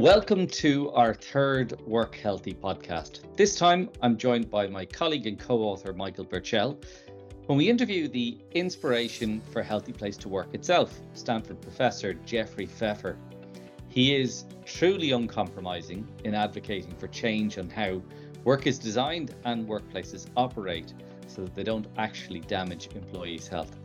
Welcome 0.00 0.46
to 0.46 0.90
our 0.92 1.12
third 1.12 1.78
Work 1.86 2.14
Healthy 2.14 2.54
podcast. 2.54 3.20
This 3.36 3.54
time 3.54 3.90
I'm 4.00 4.16
joined 4.16 4.50
by 4.50 4.66
my 4.66 4.86
colleague 4.86 5.26
and 5.26 5.38
co 5.38 5.58
author 5.58 5.92
Michael 5.92 6.24
Birchell 6.24 6.82
when 7.44 7.58
we 7.58 7.68
interview 7.68 8.08
the 8.08 8.38
inspiration 8.52 9.42
for 9.52 9.62
Healthy 9.62 9.92
Place 9.92 10.16
to 10.16 10.30
Work 10.30 10.54
itself, 10.54 10.98
Stanford 11.12 11.60
professor 11.60 12.14
Jeffrey 12.14 12.64
Pfeffer. 12.64 13.18
He 13.90 14.16
is 14.16 14.46
truly 14.64 15.10
uncompromising 15.10 16.08
in 16.24 16.34
advocating 16.34 16.94
for 16.96 17.08
change 17.08 17.58
on 17.58 17.68
how 17.68 18.00
work 18.44 18.66
is 18.66 18.78
designed 18.78 19.34
and 19.44 19.68
workplaces 19.68 20.28
operate 20.34 20.94
so 21.26 21.42
that 21.42 21.54
they 21.54 21.62
don't 21.62 21.88
actually 21.98 22.40
damage 22.40 22.88
employees' 22.94 23.48
health. 23.48 23.78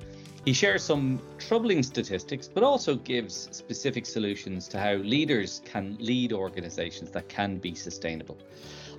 He 0.46 0.54
shares 0.54 0.84
some 0.84 1.20
troubling 1.39 1.82
statistics, 1.82 2.47
but 2.47 2.61
also 2.61 2.93
gives 2.97 3.50
specific 3.51 4.06
solutions 4.06 4.68
to 4.68 4.79
how 4.79 4.93
leaders 4.93 5.64
can 5.65 5.97
lead 6.00 6.32
organizations 6.32 7.10
that 7.11 7.28
can 7.28 7.57
be 7.57 7.74
sustainable. 7.74 8.38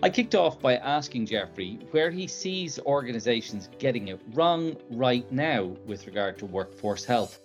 I 0.03 0.11
kicked 0.11 0.34
off 0.34 0.61
by 0.61 0.75
asking 0.79 1.27
Jeffrey 1.27 1.79
where 1.93 2.11
he 2.11 2.27
sees 2.27 2.80
organizations 2.80 3.69
getting 3.79 4.09
it 4.09 4.20
wrong 4.34 4.77
right 4.91 5.30
now 5.30 5.77
with 5.87 6.05
regard 6.06 6.37
to 6.39 6.47
workforce 6.47 7.05
health. 7.05 7.39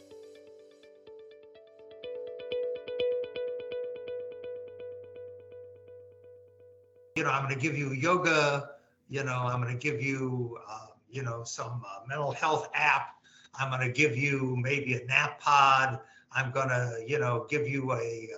You 7.15 7.23
know, 7.23 7.29
I'm 7.29 7.43
going 7.43 7.53
to 7.53 7.61
give 7.61 7.77
you 7.77 7.91
yoga. 7.91 8.71
You 9.09 9.23
know, 9.23 9.35
I'm 9.35 9.61
going 9.61 9.77
to 9.77 9.79
give 9.79 10.01
you, 10.01 10.57
uh, 10.67 10.87
you 11.07 11.21
know, 11.21 11.43
some 11.43 11.83
uh, 11.87 12.07
mental 12.07 12.31
health 12.31 12.67
app 12.73 13.20
I'm 13.59 13.69
going 13.69 13.81
to 13.81 13.91
give 13.91 14.17
you 14.17 14.55
maybe 14.57 14.95
a 14.95 15.05
nap 15.05 15.39
pod. 15.39 15.99
I'm 16.33 16.51
going 16.51 16.69
to, 16.69 17.03
you 17.05 17.19
know, 17.19 17.45
give 17.49 17.67
you 17.67 17.91
a, 17.93 18.29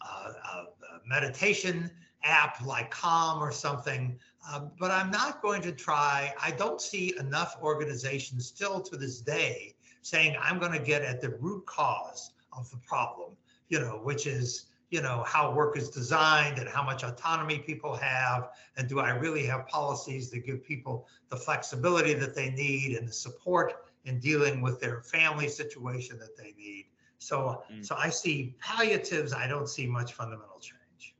uh, 0.00 0.04
a, 0.04 0.56
a 0.56 0.66
meditation 1.06 1.90
app 2.24 2.64
like 2.64 2.90
Calm 2.90 3.42
or 3.42 3.52
something. 3.52 4.18
Uh, 4.48 4.66
but 4.78 4.90
I'm 4.90 5.10
not 5.10 5.40
going 5.40 5.62
to 5.62 5.72
try. 5.72 6.34
I 6.40 6.50
don't 6.50 6.80
see 6.80 7.14
enough 7.18 7.56
organizations 7.62 8.46
still 8.46 8.80
to 8.80 8.96
this 8.96 9.20
day 9.20 9.74
saying 10.02 10.36
I'm 10.40 10.58
going 10.58 10.72
to 10.72 10.80
get 10.80 11.02
at 11.02 11.20
the 11.20 11.30
root 11.30 11.64
cause 11.66 12.32
of 12.56 12.68
the 12.70 12.78
problem, 12.78 13.36
you 13.68 13.80
know, 13.80 14.00
which 14.02 14.26
is 14.26 14.66
you 14.92 15.00
know 15.00 15.24
how 15.26 15.50
work 15.50 15.76
is 15.78 15.88
designed 15.88 16.58
and 16.58 16.68
how 16.68 16.82
much 16.82 17.02
autonomy 17.02 17.58
people 17.58 17.96
have 17.96 18.50
and 18.76 18.88
do 18.90 19.00
i 19.00 19.08
really 19.08 19.46
have 19.46 19.66
policies 19.66 20.30
that 20.30 20.44
give 20.44 20.62
people 20.62 21.08
the 21.30 21.36
flexibility 21.36 22.12
that 22.12 22.34
they 22.34 22.50
need 22.50 22.94
and 22.94 23.08
the 23.08 23.12
support 23.12 23.86
in 24.04 24.18
dealing 24.18 24.60
with 24.60 24.80
their 24.80 25.02
family 25.02 25.48
situation 25.48 26.18
that 26.18 26.36
they 26.36 26.54
need. 26.56 26.86
So, 27.18 27.62
mm. 27.72 27.84
so 27.86 27.94
I 27.96 28.10
see 28.10 28.56
palliatives. 28.60 29.32
I 29.32 29.46
don't 29.46 29.68
see 29.68 29.86
much 29.86 30.14
fundamental 30.14 30.58
change. 30.60 31.14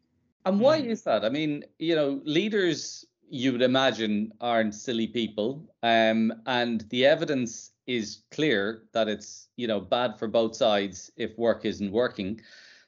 And 0.44 0.58
why 0.58 0.80
mm. 0.80 0.86
is 0.86 1.02
that? 1.02 1.24
I 1.24 1.28
mean, 1.28 1.64
you 1.78 1.94
know, 1.94 2.20
leaders 2.24 3.06
you 3.28 3.52
would 3.52 3.62
imagine 3.62 4.30
aren't 4.40 4.74
silly 4.74 5.06
people, 5.06 5.64
um, 5.82 6.34
and 6.46 6.82
the 6.90 7.06
evidence 7.06 7.70
is 7.86 8.24
clear 8.30 8.82
that 8.92 9.08
it's 9.08 9.48
you 9.56 9.66
know 9.66 9.80
bad 9.80 10.18
for 10.18 10.28
both 10.28 10.54
sides 10.54 11.10
if 11.16 11.36
work 11.38 11.64
isn't 11.64 11.90
working. 11.90 12.40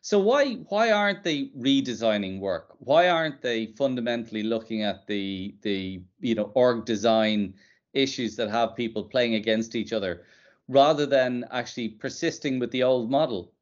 So 0.02 0.18
why 0.18 0.56
why 0.68 0.92
aren't 0.92 1.24
they 1.24 1.46
redesigning 1.58 2.40
work? 2.40 2.74
Why 2.78 3.08
aren't 3.08 3.40
they 3.40 3.72
fundamentally 3.78 4.42
looking 4.42 4.82
at 4.82 5.06
the 5.06 5.54
the 5.62 6.02
you 6.20 6.34
know 6.34 6.52
org 6.54 6.84
design 6.84 7.54
issues 7.94 8.36
that 8.36 8.50
have 8.50 8.76
people 8.76 9.04
playing 9.04 9.34
against 9.34 9.74
each 9.74 9.92
other 9.92 10.22
rather 10.68 11.06
than 11.06 11.44
actually 11.50 11.88
persisting 11.88 12.58
with 12.58 12.70
the 12.70 12.82
old 12.82 13.10
model? 13.10 13.52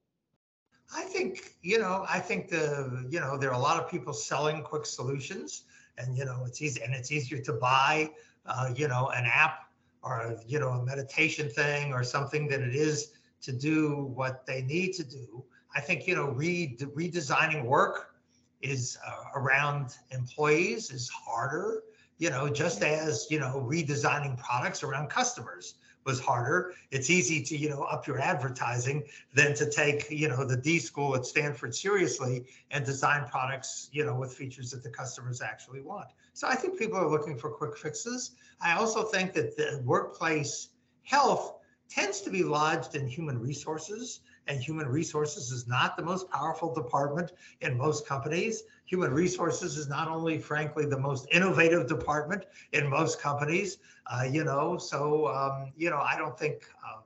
I 0.95 1.03
think, 1.03 1.55
you 1.63 1.79
know, 1.79 2.05
I 2.09 2.19
think 2.19 2.51
the, 2.51 3.07
you 3.09 3.21
know, 3.21 3.39
there 3.39 3.51
are 3.51 3.59
a 3.59 3.63
lot 3.63 3.83
of 3.83 3.91
people 3.91 4.13
selling 4.13 4.63
quick 4.63 4.87
solutions 4.87 5.65
and, 5.99 6.17
you 6.17 6.25
know, 6.25 6.45
it's 6.47 6.61
easy 6.61 6.83
and 6.83 6.95
it's 6.95 7.11
easier 7.11 7.41
to 7.43 7.53
buy, 7.55 8.11
uh, 8.47 8.73
you 8.75 8.89
know, 8.89 9.09
an 9.15 9.25
app 9.25 9.71
or, 10.03 10.37
you 10.47 10.59
know, 10.59 10.71
a 10.71 10.85
meditation 10.85 11.49
thing 11.49 11.93
or 11.93 12.03
something 12.03 12.49
than 12.49 12.63
it 12.63 12.75
is 12.75 13.13
to 13.43 13.53
do 13.53 14.11
what 14.15 14.45
they 14.47 14.63
need 14.63 14.93
to 14.95 15.05
do. 15.05 15.45
I 15.75 15.81
think, 15.81 16.07
you 16.07 16.15
know, 16.15 16.31
re- 16.31 16.77
redesigning 16.79 17.65
work 17.65 18.15
is 18.61 18.99
uh, 19.07 19.39
around 19.41 19.97
employees 20.11 20.91
is 20.91 21.09
harder 21.09 21.83
you 22.19 22.31
know, 22.31 22.49
just 22.49 22.83
as, 22.83 23.27
you 23.31 23.41
know, 23.41 23.67
redesigning 23.69 24.39
products 24.39 24.83
around 24.83 25.09
customers 25.09 25.75
was 26.05 26.21
harder. 26.21 26.73
It's 26.91 27.11
easy 27.11 27.43
to, 27.45 27.57
you 27.57 27.69
know, 27.69 27.83
up 27.83 28.07
your 28.07 28.19
advertising 28.21 29.05
than 29.35 29.55
to 29.55 29.71
take, 29.71 30.11
you 30.11 30.29
know, 30.29 30.45
the 30.45 30.57
D 30.57 30.79
school 30.79 31.15
at 31.15 31.25
Stanford 31.25 31.75
seriously 31.75 32.45
and 32.71 32.85
design 32.85 33.29
products, 33.29 33.89
you 33.93 34.05
know, 34.05 34.15
with 34.15 34.35
features 34.35 34.71
that 34.73 34.83
the 34.83 34.91
customers 34.91 35.41
actually 35.41 35.81
want. 35.81 36.09
So 36.33 36.49
I 36.49 36.55
think 36.55 36.79
people 36.79 36.99
are 36.99 37.09
looking 37.09 37.39
for 37.39 37.51
quick 37.51 37.77
fixes. 37.77 38.33
I 38.61 38.75
also 38.75 39.05
think 39.05 39.33
that 39.35 39.57
the 39.57 39.81
workplace 39.85 40.71
health 41.03 41.59
tends 41.89 42.21
to 42.23 42.31
be 42.31 42.43
lodged 42.43 42.95
in 42.95 43.07
human 43.07 43.39
resources 43.39 44.21
and 44.47 44.61
human 44.61 44.89
resources 44.89 45.51
is 45.51 45.67
not 45.67 45.97
the 45.97 46.03
most 46.03 46.29
powerful 46.31 46.75
department 46.75 47.33
in 47.61 47.77
most 47.77 48.07
companies. 48.07 48.65
Human 48.87 49.13
resources 49.13 49.77
is 49.77 49.89
not 49.89 50.09
only, 50.09 50.39
frankly, 50.39 50.87
the 50.87 50.99
most 50.99 51.27
innovative 51.31 51.87
department 51.87 52.45
in 52.73 52.89
most 52.89 53.21
companies. 53.21 53.79
Uh, 54.07 54.25
you 54.25 54.45
know, 54.45 54.79
so 54.79 55.29
um, 55.29 55.73
you 55.77 55.91
know, 55.91 55.99
I 55.99 56.17
don't 56.17 56.39
think. 56.39 56.65
Um, 56.85 57.03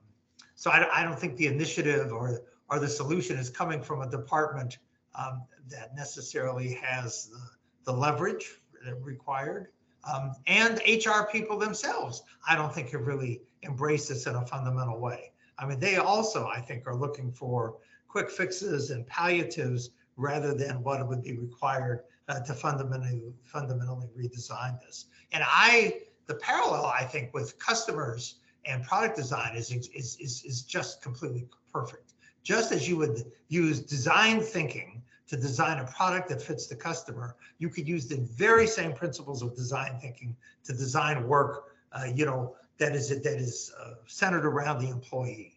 so 0.55 0.71
I, 0.71 1.01
I, 1.01 1.03
don't 1.03 1.17
think 1.17 1.37
the 1.37 1.45
initiative 1.45 2.11
or 2.11 2.41
or 2.69 2.79
the 2.79 2.87
solution 2.87 3.37
is 3.37 3.49
coming 3.49 3.81
from 3.81 4.01
a 4.01 4.09
department 4.09 4.79
um, 5.13 5.43
that 5.69 5.95
necessarily 5.95 6.73
has 6.73 7.27
the, 7.27 7.91
the 7.91 7.97
leverage 7.97 8.59
required. 9.01 9.67
Um, 10.11 10.33
and 10.45 10.79
HR 10.87 11.29
people 11.31 11.57
themselves, 11.57 12.23
I 12.47 12.55
don't 12.55 12.73
think 12.73 12.91
have 12.91 13.07
really 13.07 13.41
embraced 13.63 14.09
this 14.09 14.25
in 14.25 14.35
a 14.35 14.45
fundamental 14.45 14.99
way. 14.99 15.31
I 15.59 15.65
mean, 15.65 15.79
they 15.79 15.97
also, 15.97 16.47
I 16.47 16.61
think, 16.61 16.87
are 16.87 16.95
looking 16.95 17.31
for 17.31 17.75
quick 18.07 18.29
fixes 18.29 18.91
and 18.91 19.05
palliatives 19.07 19.91
rather 20.15 20.53
than 20.53 20.83
what 20.83 21.07
would 21.07 21.23
be 21.23 21.37
required 21.37 22.03
uh, 22.29 22.39
to 22.41 22.53
fundamentally 22.53 23.21
fundamentally 23.43 24.09
redesign 24.17 24.79
this. 24.81 25.05
And 25.31 25.43
I, 25.45 26.01
the 26.25 26.35
parallel, 26.35 26.85
I 26.85 27.03
think, 27.03 27.33
with 27.33 27.57
customers 27.59 28.35
and 28.65 28.83
product 28.83 29.15
design 29.15 29.55
is 29.55 29.71
is 29.71 30.17
is, 30.17 30.43
is 30.43 30.61
just 30.63 31.01
completely 31.01 31.47
perfect. 31.71 32.13
Just 32.43 32.71
as 32.71 32.87
you 32.87 32.97
would 32.97 33.31
use 33.49 33.79
design 33.79 34.41
thinking 34.41 35.01
to 35.27 35.35
design 35.35 35.79
a 35.79 35.85
product 35.85 36.29
that 36.29 36.41
fits 36.41 36.67
the 36.67 36.75
customer, 36.75 37.35
you 37.59 37.69
could 37.69 37.87
use 37.87 38.07
the 38.07 38.17
very 38.17 38.65
same 38.65 38.93
principles 38.93 39.41
of 39.41 39.55
design 39.55 39.97
thinking 39.99 40.35
to 40.63 40.73
design 40.73 41.27
work. 41.27 41.75
Uh, 41.91 42.05
you 42.13 42.25
know, 42.25 42.55
that 42.79 42.95
is 42.95 43.09
that 43.09 43.25
is 43.25 43.73
uh, 43.79 43.95
centered 44.05 44.45
around 44.45 44.79
the 44.79 44.89
employee. 44.89 45.53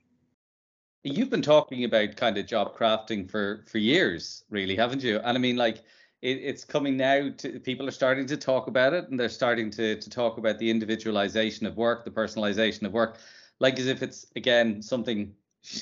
You've 1.02 1.30
been 1.30 1.42
talking 1.42 1.84
about 1.84 2.16
kind 2.16 2.36
of 2.36 2.46
job 2.46 2.76
crafting 2.76 3.30
for 3.30 3.64
for 3.66 3.78
years, 3.78 4.44
really, 4.50 4.76
haven't 4.76 5.02
you? 5.02 5.18
And 5.18 5.36
I 5.36 5.40
mean, 5.40 5.56
like 5.56 5.78
it, 6.22 6.38
it's 6.38 6.64
coming 6.64 6.96
now. 6.96 7.30
To 7.38 7.60
people 7.60 7.88
are 7.88 7.92
starting 7.92 8.26
to 8.26 8.36
talk 8.36 8.66
about 8.66 8.92
it, 8.92 9.08
and 9.08 9.18
they're 9.18 9.28
starting 9.28 9.70
to 9.72 10.00
to 10.00 10.10
talk 10.10 10.38
about 10.38 10.58
the 10.58 10.70
individualization 10.70 11.66
of 11.66 11.76
work, 11.76 12.04
the 12.04 12.10
personalization 12.10 12.82
of 12.82 12.92
work, 12.92 13.18
like 13.58 13.78
as 13.78 13.86
if 13.86 14.02
it's 14.02 14.26
again 14.36 14.82
something 14.82 15.34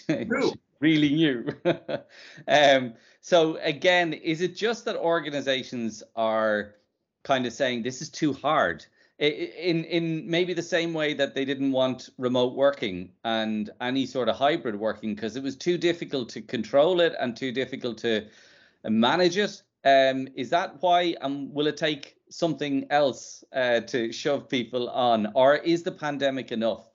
really 0.81 1.11
new. 1.11 1.49
um, 2.49 2.95
so 3.21 3.57
again, 3.57 4.13
is 4.13 4.41
it 4.41 4.57
just 4.57 4.85
that 4.85 4.97
organizations 4.97 6.03
are 6.15 6.75
kind 7.25 7.47
of 7.47 7.53
saying 7.53 7.83
this 7.83 8.01
is 8.01 8.09
too 8.09 8.33
hard? 8.33 8.87
In 9.19 9.85
in 9.85 10.31
maybe 10.31 10.55
the 10.55 10.63
same 10.63 10.95
way 10.95 11.13
that 11.15 11.35
they 11.35 11.45
didn't 11.45 11.73
want 11.73 12.11
remote 12.19 12.55
working 12.55 13.11
and 13.25 13.71
any 13.81 14.07
sort 14.07 14.29
of 14.29 14.37
hybrid 14.37 14.77
working 14.79 15.15
because 15.15 15.35
it 15.37 15.43
was 15.43 15.57
too 15.57 15.77
difficult 15.77 16.29
to 16.29 16.41
control 16.41 17.01
it 17.01 17.15
and 17.19 17.37
too 17.37 17.51
difficult 17.51 17.99
to 17.99 18.27
manage 18.85 19.37
it. 19.37 19.63
Um, 19.85 20.29
is 20.37 20.51
that 20.51 20.81
why? 20.81 21.17
And 21.21 21.49
um, 21.49 21.55
will 21.55 21.67
it 21.67 21.77
take 21.77 22.17
something 22.31 22.87
else 22.91 23.43
uh, 23.53 23.81
to 23.81 24.13
shove 24.13 24.49
people 24.49 24.89
on, 24.91 25.33
or 25.35 25.57
is 25.57 25.83
the 25.83 25.93
pandemic 25.93 26.53
enough? 26.53 26.89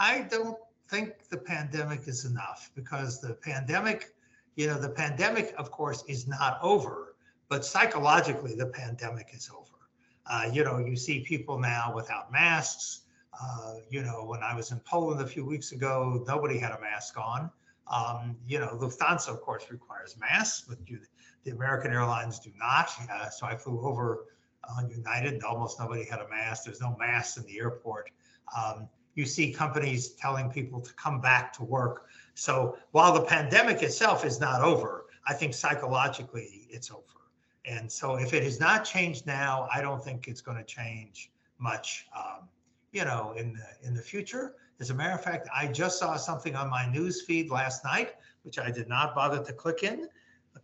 I 0.00 0.26
don't 0.30 0.58
think 0.88 1.28
the 1.28 1.36
pandemic 1.38 2.08
is 2.08 2.24
enough 2.24 2.70
because 2.74 3.20
the 3.20 3.34
pandemic, 3.34 4.14
you 4.56 4.66
know, 4.66 4.80
the 4.80 4.88
pandemic, 4.88 5.54
of 5.58 5.70
course, 5.70 6.02
is 6.08 6.26
not 6.26 6.58
over, 6.62 7.16
but 7.48 7.64
psychologically, 7.64 8.54
the 8.54 8.66
pandemic 8.66 9.28
is 9.34 9.50
over. 9.54 9.77
Uh, 10.28 10.50
you 10.52 10.64
know, 10.64 10.78
you 10.78 10.96
see 10.96 11.20
people 11.20 11.58
now 11.58 11.92
without 11.94 12.30
masks. 12.30 13.02
Uh, 13.40 13.74
you 13.88 14.02
know, 14.02 14.24
when 14.24 14.42
I 14.42 14.54
was 14.54 14.72
in 14.72 14.80
Poland 14.80 15.20
a 15.20 15.26
few 15.26 15.44
weeks 15.44 15.72
ago, 15.72 16.24
nobody 16.26 16.58
had 16.58 16.72
a 16.72 16.80
mask 16.80 17.16
on. 17.18 17.50
Um, 17.90 18.36
you 18.46 18.58
know, 18.58 18.76
Lufthansa, 18.80 19.28
of 19.28 19.40
course, 19.40 19.70
requires 19.70 20.16
masks, 20.18 20.64
but 20.68 20.78
you, 20.86 20.98
the 21.44 21.52
American 21.52 21.92
Airlines 21.92 22.38
do 22.38 22.50
not. 22.58 22.90
Uh, 23.10 23.30
so 23.30 23.46
I 23.46 23.56
flew 23.56 23.80
over 23.80 24.26
on 24.76 24.90
United, 24.90 25.34
and 25.34 25.42
almost 25.44 25.80
nobody 25.80 26.04
had 26.04 26.20
a 26.20 26.28
mask. 26.28 26.64
There's 26.64 26.80
no 26.80 26.96
masks 26.98 27.36
in 27.38 27.44
the 27.44 27.58
airport. 27.58 28.10
Um, 28.56 28.88
you 29.14 29.24
see 29.24 29.52
companies 29.52 30.10
telling 30.10 30.50
people 30.50 30.80
to 30.80 30.92
come 30.94 31.20
back 31.20 31.52
to 31.54 31.64
work. 31.64 32.06
So 32.34 32.76
while 32.92 33.12
the 33.12 33.22
pandemic 33.22 33.82
itself 33.82 34.24
is 34.24 34.40
not 34.40 34.62
over, 34.62 35.06
I 35.26 35.34
think 35.34 35.54
psychologically 35.54 36.66
it's 36.70 36.90
over. 36.90 37.02
And 37.68 37.90
so 37.90 38.16
if 38.16 38.32
it 38.32 38.42
has 38.42 38.58
not 38.60 38.84
changed 38.84 39.26
now, 39.26 39.68
I 39.72 39.82
don't 39.82 40.02
think 40.02 40.26
it's 40.26 40.40
going 40.40 40.56
to 40.56 40.64
change 40.64 41.30
much, 41.58 42.06
um, 42.16 42.48
you 42.92 43.04
know, 43.04 43.34
in 43.36 43.52
the 43.52 43.86
in 43.86 43.94
the 43.94 44.02
future. 44.02 44.54
As 44.80 44.90
a 44.90 44.94
matter 44.94 45.14
of 45.14 45.22
fact, 45.22 45.48
I 45.54 45.66
just 45.66 45.98
saw 45.98 46.16
something 46.16 46.54
on 46.54 46.70
my 46.70 46.90
news 46.90 47.22
feed 47.22 47.50
last 47.50 47.84
night, 47.84 48.14
which 48.42 48.58
I 48.58 48.70
did 48.70 48.88
not 48.88 49.14
bother 49.14 49.42
to 49.44 49.52
click 49.52 49.82
in, 49.82 50.08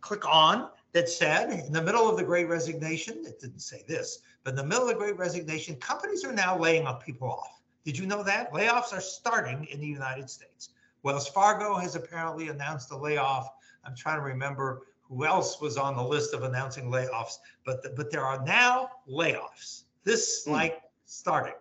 click 0.01 0.25
on, 0.27 0.69
that 0.93 1.09
said, 1.09 1.51
in 1.65 1.73
the 1.73 1.81
middle 1.81 2.09
of 2.09 2.15
the 2.15 2.23
Great 2.23 2.47
Resignation, 2.47 3.25
it 3.25 3.39
didn't 3.39 3.59
say 3.59 3.83
this, 3.85 4.19
but 4.43 4.51
in 4.51 4.55
the 4.55 4.63
middle 4.63 4.83
of 4.83 4.89
the 4.89 4.95
Great 4.95 5.17
Resignation, 5.17 5.75
companies 5.75 6.23
are 6.23 6.31
now 6.31 6.57
laying 6.57 6.87
up 6.87 7.05
people 7.05 7.29
off. 7.29 7.59
Did 7.83 7.97
you 7.97 8.05
know 8.05 8.23
that? 8.23 8.53
Layoffs 8.53 8.93
are 8.93 9.01
starting 9.01 9.65
in 9.65 9.81
the 9.81 9.87
United 9.87 10.29
States. 10.29 10.69
Wells 11.03 11.27
Fargo 11.27 11.75
has 11.75 11.95
apparently 11.95 12.47
announced 12.47 12.91
a 12.91 12.97
layoff. 12.97 13.49
I'm 13.83 13.95
trying 13.95 14.17
to 14.17 14.23
remember 14.23 14.83
who 15.07 15.25
else 15.25 15.61
was 15.61 15.77
on 15.77 15.95
the 15.95 16.03
list 16.03 16.33
of 16.33 16.43
announcing 16.43 16.91
layoffs, 16.91 17.37
but 17.65 17.83
the, 17.83 17.89
but 17.89 18.11
there 18.11 18.23
are 18.23 18.43
now 18.45 18.89
layoffs. 19.09 19.83
This 20.03 20.45
mm. 20.47 20.51
like 20.51 20.81
starting. 21.05 21.53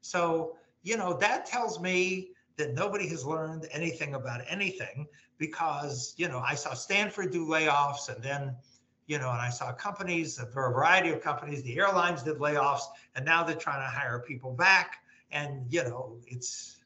So 0.00 0.56
you 0.82 0.96
know 0.96 1.14
that 1.14 1.46
tells 1.46 1.80
me 1.80 2.30
that 2.56 2.74
nobody 2.74 3.08
has 3.08 3.24
learned 3.24 3.66
anything 3.70 4.14
about 4.14 4.42
anything 4.48 5.06
because 5.38 6.14
you 6.16 6.28
know 6.28 6.38
I 6.38 6.54
saw 6.54 6.74
Stanford 6.74 7.32
do 7.32 7.46
layoffs 7.46 8.14
and 8.14 8.22
then 8.22 8.54
you 9.06 9.18
know 9.18 9.30
and 9.30 9.40
I 9.40 9.48
saw 9.48 9.72
companies 9.72 10.38
a 10.38 10.46
variety 10.46 11.10
of 11.10 11.22
companies 11.22 11.62
the 11.62 11.78
airlines 11.78 12.22
did 12.22 12.38
layoffs 12.38 12.82
and 13.14 13.24
now 13.24 13.42
they're 13.42 13.56
trying 13.56 13.80
to 13.80 13.90
hire 13.90 14.22
people 14.26 14.52
back 14.52 14.98
and 15.32 15.64
you 15.72 15.82
know 15.84 16.16
it's 16.26 16.76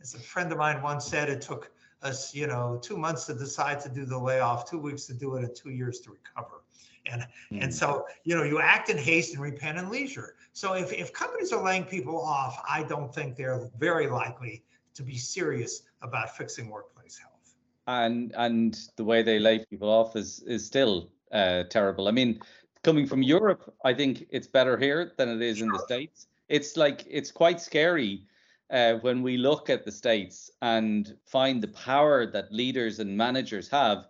as 0.00 0.14
a 0.14 0.18
friend 0.18 0.50
of 0.50 0.58
mine 0.58 0.82
once 0.82 1.04
said 1.06 1.28
it 1.28 1.40
took 1.40 1.70
us, 2.02 2.34
you 2.34 2.46
know, 2.46 2.78
two 2.82 2.96
months 2.96 3.26
to 3.26 3.34
decide 3.34 3.80
to 3.80 3.88
do 3.88 4.04
the 4.04 4.18
layoff, 4.18 4.68
two 4.68 4.78
weeks 4.78 5.04
to 5.06 5.14
do 5.14 5.36
it, 5.36 5.44
and 5.44 5.54
two 5.54 5.70
years 5.70 6.00
to 6.00 6.10
recover. 6.10 6.62
And 7.06 7.22
mm. 7.50 7.62
and 7.62 7.74
so, 7.74 8.06
you 8.24 8.36
know, 8.36 8.44
you 8.44 8.60
act 8.60 8.88
in 8.88 8.98
haste 8.98 9.34
and 9.34 9.42
repent 9.42 9.78
in 9.78 9.90
leisure. 9.90 10.34
So 10.52 10.74
if, 10.74 10.92
if 10.92 11.12
companies 11.12 11.52
are 11.52 11.64
laying 11.64 11.84
people 11.84 12.20
off, 12.20 12.62
I 12.68 12.82
don't 12.84 13.12
think 13.12 13.36
they're 13.36 13.68
very 13.78 14.08
likely 14.08 14.64
to 14.94 15.02
be 15.02 15.16
serious 15.16 15.82
about 16.02 16.36
fixing 16.36 16.68
workplace 16.68 17.18
health. 17.18 17.54
And 17.86 18.32
and 18.36 18.78
the 18.96 19.04
way 19.04 19.22
they 19.22 19.38
lay 19.38 19.64
people 19.64 19.88
off 19.88 20.14
is 20.16 20.40
is 20.46 20.64
still 20.64 21.10
uh, 21.32 21.64
terrible. 21.70 22.06
I 22.06 22.12
mean, 22.12 22.40
coming 22.84 23.06
from 23.06 23.22
Europe, 23.22 23.74
I 23.84 23.94
think 23.94 24.26
it's 24.30 24.46
better 24.46 24.76
here 24.76 25.12
than 25.16 25.28
it 25.28 25.42
is 25.42 25.58
sure. 25.58 25.66
in 25.66 25.72
the 25.72 25.80
States. 25.80 26.28
It's 26.48 26.76
like 26.76 27.04
it's 27.08 27.32
quite 27.32 27.60
scary 27.60 28.26
uh, 28.72 28.94
when 29.02 29.22
we 29.22 29.36
look 29.36 29.68
at 29.68 29.84
the 29.84 29.92
states 29.92 30.50
and 30.62 31.16
find 31.26 31.62
the 31.62 31.68
power 31.68 32.26
that 32.26 32.52
leaders 32.52 32.98
and 32.98 33.16
managers 33.16 33.68
have 33.68 34.06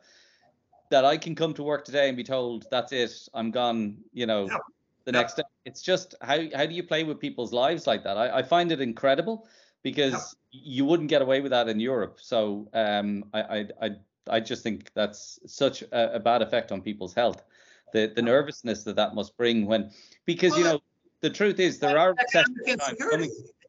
that 0.91 1.05
I 1.05 1.17
can 1.17 1.35
come 1.35 1.53
to 1.55 1.63
work 1.63 1.85
today 1.85 2.09
and 2.09 2.17
be 2.17 2.23
told 2.23 2.67
that's 2.71 2.93
it, 2.93 3.29
I'm 3.35 3.51
gone, 3.51 3.97
you 4.13 4.27
know, 4.27 4.47
yeah. 4.47 4.57
the 5.05 5.13
yeah. 5.13 5.21
next 5.21 5.35
day. 5.35 5.43
It's 5.65 5.83
just 5.83 6.15
how 6.21 6.39
how 6.55 6.67
do 6.67 6.75
you 6.75 6.83
play 6.83 7.03
with 7.03 7.19
people's 7.19 7.53
lives 7.53 7.87
like 7.87 8.05
that? 8.05 8.17
I, 8.17 8.39
I 8.39 8.43
find 8.43 8.71
it 8.71 8.81
incredible 8.81 9.49
because 9.83 10.37
yeah. 10.53 10.61
you 10.63 10.85
wouldn't 10.85 11.09
get 11.09 11.23
away 11.23 11.41
with 11.41 11.51
that 11.51 11.69
in 11.69 11.81
Europe. 11.81 12.19
So 12.21 12.69
um, 12.75 13.25
I, 13.35 13.41
I 13.41 13.67
I 13.81 13.91
I 14.29 14.41
just 14.41 14.63
think 14.63 14.93
that's 14.95 15.41
such 15.47 15.83
a, 15.83 16.17
a 16.17 16.21
bad 16.21 16.43
effect 16.43 16.71
on 16.71 16.83
people's 16.83 17.15
health. 17.15 17.43
The 17.93 18.13
the 18.15 18.23
nervousness 18.23 18.85
that 18.85 18.97
that 18.97 19.15
must 19.15 19.37
bring 19.37 19.67
when 19.67 19.91
because 20.25 20.53
well, 20.53 20.61
you 20.61 20.65
know 20.67 20.81
the 21.21 21.31
truth 21.31 21.59
is 21.59 21.79
there 21.79 21.99
are 21.99 22.15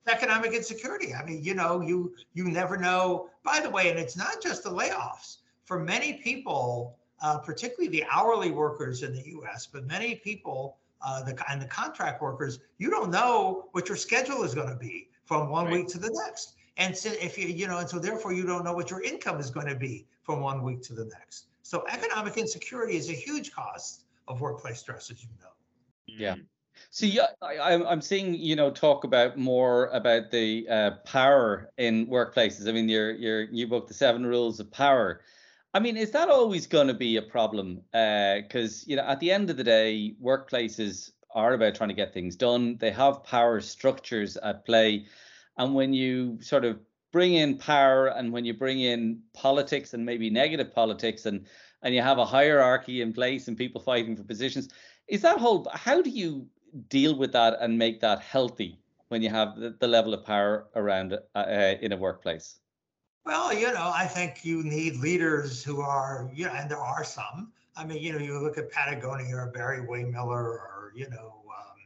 economic 0.07 0.53
insecurity. 0.53 1.13
I 1.13 1.23
mean, 1.23 1.44
you 1.44 1.53
know, 1.53 1.81
you 1.81 2.15
you 2.33 2.45
never 2.45 2.77
know. 2.77 3.29
By 3.44 3.59
the 3.59 3.69
way, 3.69 3.89
and 3.89 4.00
it's 4.00 4.17
not 4.17 4.41
just 4.41 4.63
the 4.63 4.69
layoffs. 4.69 5.38
For 5.65 5.79
many 5.79 6.13
people, 6.13 6.97
uh, 7.21 7.38
particularly 7.38 7.89
the 7.89 8.05
hourly 8.11 8.51
workers 8.51 9.03
in 9.03 9.13
the 9.13 9.23
U.S., 9.29 9.65
but 9.65 9.85
many 9.85 10.15
people, 10.15 10.77
uh, 11.01 11.23
the 11.23 11.41
and 11.50 11.61
the 11.61 11.67
contract 11.67 12.21
workers, 12.21 12.59
you 12.77 12.89
don't 12.89 13.11
know 13.11 13.69
what 13.71 13.88
your 13.88 13.97
schedule 13.97 14.44
is 14.44 14.53
going 14.53 14.69
to 14.69 14.75
be 14.75 15.07
from 15.25 15.50
one 15.50 15.65
right. 15.65 15.73
week 15.73 15.88
to 15.89 16.00
the 16.00 16.11
next. 16.25 16.55
And 16.77 16.95
so 16.95 17.09
if 17.21 17.38
you 17.38 17.47
you 17.47 17.67
know, 17.67 17.77
and 17.77 17.89
so 17.89 18.00
therefore 18.00 18.33
you 18.33 18.45
don't 18.45 18.63
know 18.63 18.73
what 18.73 18.89
your 18.89 19.01
income 19.01 19.39
is 19.39 19.50
going 19.50 19.67
to 19.67 19.75
be 19.75 20.05
from 20.23 20.41
one 20.41 20.63
week 20.63 20.81
to 20.83 20.94
the 20.94 21.05
next. 21.05 21.45
So 21.61 21.85
economic 21.89 22.38
insecurity 22.38 22.97
is 22.97 23.09
a 23.09 23.13
huge 23.13 23.51
cost 23.51 24.05
of 24.27 24.41
workplace 24.41 24.79
stress, 24.79 25.09
as 25.11 25.23
you 25.23 25.29
know. 25.41 25.50
Yeah. 26.07 26.35
So 26.89 27.05
yeah, 27.05 27.27
I, 27.41 27.73
I'm 27.73 28.01
seeing 28.01 28.35
you 28.35 28.55
know 28.55 28.71
talk 28.71 29.03
about 29.03 29.37
more 29.37 29.87
about 29.87 30.31
the 30.31 30.67
uh, 30.69 30.91
power 31.05 31.71
in 31.77 32.07
workplaces. 32.07 32.67
I 32.67 32.71
mean, 32.71 32.89
your 32.89 33.11
your 33.11 33.47
new 33.47 33.67
book, 33.67 33.87
The 33.87 33.93
Seven 33.93 34.25
Rules 34.25 34.59
of 34.59 34.71
Power. 34.71 35.21
I 35.73 35.79
mean, 35.79 35.97
is 35.97 36.11
that 36.11 36.29
always 36.29 36.67
going 36.67 36.87
to 36.87 36.93
be 36.93 37.17
a 37.17 37.21
problem? 37.21 37.81
Because 37.91 38.83
uh, 38.83 38.85
you 38.87 38.95
know, 38.95 39.03
at 39.03 39.19
the 39.19 39.31
end 39.31 39.49
of 39.49 39.57
the 39.57 39.63
day, 39.63 40.15
workplaces 40.21 41.11
are 41.33 41.53
about 41.53 41.75
trying 41.75 41.89
to 41.89 41.95
get 41.95 42.13
things 42.13 42.35
done. 42.35 42.77
They 42.77 42.91
have 42.91 43.23
power 43.23 43.59
structures 43.59 44.37
at 44.37 44.65
play, 44.65 45.07
and 45.57 45.73
when 45.73 45.93
you 45.93 46.37
sort 46.41 46.63
of 46.63 46.79
bring 47.11 47.35
in 47.35 47.57
power 47.57 48.07
and 48.07 48.33
when 48.33 48.43
you 48.43 48.53
bring 48.53 48.81
in 48.81 49.21
politics 49.33 49.93
and 49.93 50.05
maybe 50.05 50.29
negative 50.29 50.73
politics 50.73 51.25
and 51.25 51.45
and 51.83 51.93
you 51.93 52.01
have 52.01 52.17
a 52.17 52.25
hierarchy 52.25 53.01
in 53.01 53.13
place 53.13 53.47
and 53.47 53.55
people 53.55 53.79
fighting 53.79 54.17
for 54.17 54.23
positions 54.23 54.69
is 55.07 55.21
that 55.21 55.37
whole 55.37 55.65
how 55.73 56.01
do 56.01 56.09
you 56.09 56.47
deal 56.89 57.15
with 57.15 57.31
that 57.33 57.57
and 57.59 57.77
make 57.77 57.99
that 58.01 58.19
healthy 58.19 58.79
when 59.09 59.21
you 59.21 59.29
have 59.29 59.55
the, 59.57 59.75
the 59.79 59.87
level 59.87 60.13
of 60.13 60.25
power 60.25 60.67
around 60.75 61.13
uh, 61.13 61.17
uh, 61.37 61.75
in 61.81 61.91
a 61.91 61.97
workplace? 61.97 62.59
Well, 63.25 63.53
you 63.53 63.71
know, 63.71 63.91
I 63.93 64.05
think 64.05 64.43
you 64.43 64.63
need 64.63 64.97
leaders 64.97 65.63
who 65.63 65.81
are, 65.81 66.29
you 66.33 66.45
know, 66.45 66.53
and 66.53 66.69
there 66.69 66.79
are 66.79 67.03
some. 67.03 67.53
I 67.75 67.85
mean, 67.85 68.01
you 68.01 68.11
know, 68.11 68.19
you 68.19 68.39
look 68.39 68.57
at 68.57 68.69
Patagonia 68.69 69.35
or 69.35 69.51
Barry 69.51 69.79
Wehmiller 69.87 70.43
or, 70.43 70.91
you 70.95 71.09
know, 71.09 71.43
um, 71.47 71.77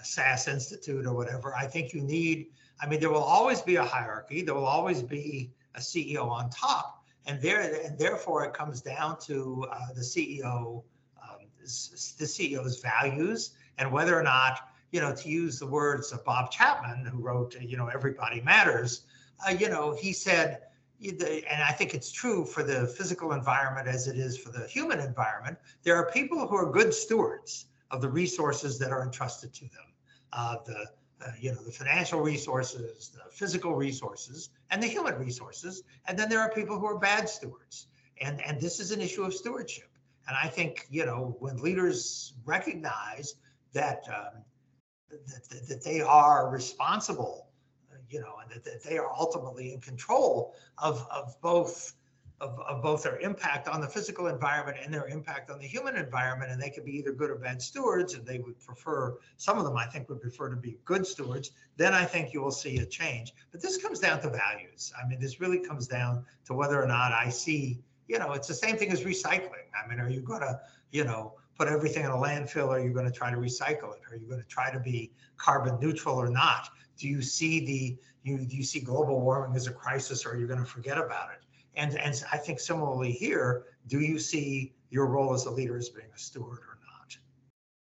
a 0.00 0.04
SAS 0.04 0.48
Institute 0.48 1.04
or 1.04 1.14
whatever. 1.14 1.54
I 1.54 1.66
think 1.66 1.92
you 1.92 2.00
need, 2.00 2.46
I 2.80 2.86
mean, 2.86 3.00
there 3.00 3.10
will 3.10 3.18
always 3.22 3.60
be 3.60 3.76
a 3.76 3.84
hierarchy. 3.84 4.42
There 4.42 4.54
will 4.54 4.64
always 4.64 5.02
be 5.02 5.52
a 5.74 5.80
CEO 5.80 6.26
on 6.28 6.48
top. 6.50 7.04
And 7.26 7.42
there, 7.42 7.84
and 7.84 7.98
therefore 7.98 8.44
it 8.46 8.54
comes 8.54 8.80
down 8.80 9.18
to 9.20 9.66
uh, 9.70 9.92
the 9.94 10.00
CEO, 10.00 10.82
um, 11.22 11.38
the 11.60 11.66
CEO's 11.66 12.80
values 12.80 13.50
and 13.78 13.90
whether 13.90 14.18
or 14.18 14.22
not, 14.22 14.70
you 14.90 15.00
know, 15.00 15.14
to 15.14 15.28
use 15.28 15.58
the 15.58 15.66
words 15.66 16.12
of 16.12 16.24
Bob 16.24 16.50
Chapman, 16.50 17.04
who 17.06 17.18
wrote, 17.18 17.56
you 17.60 17.76
know, 17.76 17.88
Everybody 17.88 18.40
Matters, 18.40 19.02
uh, 19.46 19.50
you 19.50 19.68
know, 19.68 19.94
he 19.94 20.12
said, 20.12 20.62
and 21.00 21.62
I 21.62 21.72
think 21.72 21.94
it's 21.94 22.10
true 22.10 22.44
for 22.44 22.62
the 22.62 22.86
physical 22.86 23.32
environment 23.32 23.86
as 23.86 24.08
it 24.08 24.16
is 24.16 24.36
for 24.36 24.50
the 24.50 24.66
human 24.66 24.98
environment, 24.98 25.58
there 25.84 25.94
are 25.94 26.10
people 26.10 26.46
who 26.46 26.56
are 26.56 26.70
good 26.70 26.92
stewards 26.92 27.66
of 27.90 28.00
the 28.00 28.08
resources 28.08 28.78
that 28.80 28.90
are 28.90 29.02
entrusted 29.02 29.54
to 29.54 29.60
them. 29.60 29.92
Uh, 30.32 30.56
the 30.66 30.86
uh, 31.24 31.32
you 31.40 31.50
know 31.50 31.62
the 31.62 31.72
financial 31.72 32.20
resources, 32.20 33.10
the 33.14 33.30
physical 33.30 33.74
resources, 33.74 34.50
and 34.70 34.82
the 34.82 34.86
human 34.86 35.14
resources, 35.16 35.82
and 36.06 36.18
then 36.18 36.28
there 36.28 36.40
are 36.40 36.50
people 36.50 36.78
who 36.78 36.86
are 36.86 36.98
bad 36.98 37.28
stewards, 37.28 37.88
and 38.20 38.40
and 38.42 38.60
this 38.60 38.78
is 38.78 38.92
an 38.92 39.00
issue 39.00 39.22
of 39.22 39.34
stewardship. 39.34 39.88
And 40.28 40.36
I 40.36 40.46
think 40.46 40.86
you 40.90 41.06
know 41.06 41.36
when 41.40 41.56
leaders 41.56 42.34
recognize 42.44 43.36
that, 43.72 44.02
um, 44.08 44.42
that, 45.10 45.68
that 45.68 45.84
they 45.84 46.00
are 46.00 46.50
responsible, 46.50 47.48
you 48.08 48.20
know, 48.20 48.34
and 48.42 48.50
that, 48.50 48.64
that 48.64 48.82
they 48.82 48.98
are 48.98 49.10
ultimately 49.12 49.72
in 49.72 49.80
control 49.80 50.54
of, 50.78 51.06
of 51.10 51.34
both 51.40 51.94
of, 52.40 52.58
of 52.60 52.82
both 52.82 53.02
their 53.02 53.18
impact 53.18 53.68
on 53.68 53.80
the 53.80 53.86
physical 53.86 54.28
environment 54.28 54.78
and 54.82 54.94
their 54.94 55.08
impact 55.08 55.50
on 55.50 55.58
the 55.58 55.66
human 55.66 55.96
environment. 55.96 56.50
And 56.50 56.60
they 56.60 56.70
could 56.70 56.84
be 56.84 56.96
either 56.96 57.12
good 57.12 57.30
or 57.30 57.36
bad 57.36 57.60
stewards, 57.60 58.14
and 58.14 58.24
they 58.24 58.38
would 58.38 58.60
prefer, 58.60 59.18
some 59.36 59.58
of 59.58 59.64
them 59.64 59.76
I 59.76 59.86
think 59.86 60.08
would 60.08 60.20
prefer 60.20 60.48
to 60.50 60.56
be 60.56 60.78
good 60.84 61.06
stewards. 61.06 61.50
Then 61.76 61.94
I 61.94 62.04
think 62.04 62.32
you 62.32 62.40
will 62.40 62.52
see 62.52 62.78
a 62.78 62.86
change. 62.86 63.34
But 63.50 63.60
this 63.60 63.76
comes 63.78 63.98
down 63.98 64.20
to 64.22 64.30
values. 64.30 64.92
I 65.00 65.06
mean, 65.08 65.20
this 65.20 65.40
really 65.40 65.58
comes 65.58 65.86
down 65.86 66.24
to 66.46 66.54
whether 66.54 66.80
or 66.80 66.86
not 66.86 67.12
I 67.12 67.28
see, 67.28 67.80
you 68.06 68.18
know, 68.18 68.32
it's 68.32 68.48
the 68.48 68.54
same 68.54 68.76
thing 68.76 68.92
as 68.92 69.02
recycling. 69.02 69.66
I 69.74 69.88
mean, 69.88 69.98
are 69.98 70.08
you 70.08 70.20
going 70.20 70.40
to, 70.40 70.60
you 70.92 71.04
know, 71.04 71.34
put 71.58 71.68
everything 71.68 72.04
in 72.04 72.10
a 72.10 72.16
landfill? 72.16 72.68
Are 72.68 72.80
you 72.80 72.90
going 72.90 73.04
to 73.04 73.12
try 73.12 73.30
to 73.30 73.36
recycle 73.36 73.92
it? 73.94 74.00
Are 74.10 74.16
you 74.16 74.26
going 74.28 74.40
to 74.40 74.46
try 74.46 74.72
to 74.72 74.78
be 74.78 75.12
carbon 75.36 75.78
neutral 75.80 76.16
or 76.16 76.30
not? 76.30 76.68
Do 76.96 77.08
you 77.08 77.20
see 77.20 77.64
the 77.64 77.96
you 78.22 78.38
do 78.46 78.56
you 78.56 78.62
see 78.62 78.80
global 78.80 79.20
warming 79.20 79.56
as 79.56 79.66
a 79.66 79.72
crisis, 79.72 80.24
or 80.24 80.32
are 80.32 80.36
you 80.38 80.46
going 80.46 80.60
to 80.60 80.64
forget 80.64 80.98
about 80.98 81.30
it? 81.32 81.44
And 81.74 81.98
and 81.98 82.22
I 82.32 82.38
think 82.38 82.60
similarly 82.60 83.12
here, 83.12 83.64
do 83.88 84.00
you 84.00 84.18
see 84.18 84.74
your 84.90 85.06
role 85.06 85.34
as 85.34 85.46
a 85.46 85.50
leader 85.50 85.76
as 85.76 85.88
being 85.88 86.08
a 86.14 86.18
steward 86.18 86.58
or 86.58 86.78
not? 86.82 87.16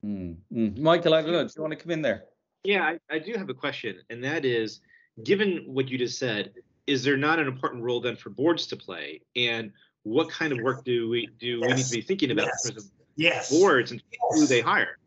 Mm, 0.05 0.37
mm. 0.53 0.79
Michael, 0.79 1.15
I 1.15 1.23
don't 1.23 1.33
know. 1.33 1.45
Do 1.45 1.53
you 1.57 1.63
want 1.63 1.73
to 1.73 1.83
come 1.83 1.91
in 1.91 2.03
there? 2.03 2.25
Yeah, 2.65 2.83
I, 2.83 2.99
I 3.11 3.19
do 3.19 3.35
have 3.37 3.49
a 3.49 3.55
question, 3.55 3.97
and 4.09 4.23
that 4.23 4.45
is, 4.45 4.81
given 5.25 5.65
what 5.67 5.89
you 5.89 5.99
just 5.99 6.19
said, 6.19 6.53
is 6.87 7.03
there 7.03 7.17
not 7.17 7.41
an 7.41 7.49
important 7.49 7.83
role 7.83 8.01
then 8.01 8.15
for 8.15 8.31
boards 8.31 8.69
to 8.69 8.77
play? 8.77 9.21
And 9.35 9.73
what 10.05 10.31
kind 10.31 10.53
of 10.53 10.61
work 10.61 10.85
do 10.85 11.09
we 11.09 11.29
do 11.41 11.59
yes. 11.59 11.69
we 11.69 11.75
need 11.75 11.85
to 11.85 11.91
be 11.91 12.03
thinking 12.03 12.31
about 12.31 12.47
yes 12.47 12.91
yes. 13.17 13.51
boards 13.51 13.91
and 13.93 14.03
yes. 14.11 14.21
who 14.31 14.47
they 14.47 14.61
hire. 14.61 14.99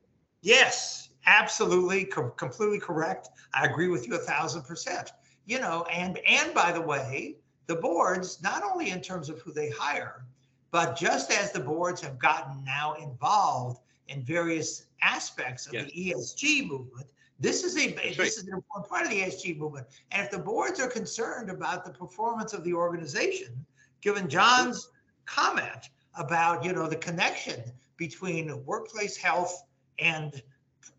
Yes, 0.42 1.10
absolutely, 1.26 2.06
co- 2.06 2.30
completely 2.32 2.80
correct. 2.80 3.30
I 3.54 3.66
agree 3.66 3.88
with 3.88 4.08
you 4.08 4.16
a 4.16 4.20
thousand 4.20 4.64
percent. 4.64 5.12
You 5.46 5.60
know, 5.60 5.84
and 5.92 6.20
and 6.28 6.54
by 6.54 6.72
the 6.72 6.82
way, 6.82 7.38
the 7.68 7.76
boards 7.76 8.42
not 8.42 8.64
only 8.64 8.90
in 8.92 9.02
terms 9.02 9.30
of 9.30 9.40
who 9.42 9.52
they 9.52 9.70
hire, 9.70 10.26
But 10.72 10.98
just 10.98 11.32
as 11.32 11.54
the 11.54 11.60
boards 11.62 12.02
have 12.02 12.20
gotten 12.20 12.62
now 12.66 12.96
involved 12.96 13.80
in 14.10 14.24
various 14.24 14.88
aspects 15.02 15.68
of 15.68 15.74
Yes. 15.74 15.86
the 15.86 16.12
ESG 16.12 16.68
movement, 16.68 17.08
this 17.40 17.64
is 17.64 17.78
a 17.78 17.92
That's 17.94 18.10
this 18.10 18.20
right. 18.20 18.28
is 18.28 18.44
an 18.44 18.54
important 18.54 18.90
part 18.90 19.04
of 19.06 19.10
the 19.10 19.22
ESG 19.22 19.58
movement. 19.58 19.88
And 20.12 20.26
if 20.26 20.32
the 20.32 20.40
boards 20.40 20.80
are 20.82 20.90
concerned 20.90 21.50
about 21.50 21.86
the 21.86 21.92
performance 21.92 22.52
of 22.52 22.64
the 22.66 22.74
organization, 22.74 23.66
given 24.02 24.28
John's 24.28 24.90
comment 25.26 25.90
about 26.16 26.64
you 26.66 26.74
know 26.74 26.88
the 26.88 26.98
connection 26.98 27.62
between 27.98 28.66
workplace 28.66 29.18
health 29.18 29.64
and 30.00 30.42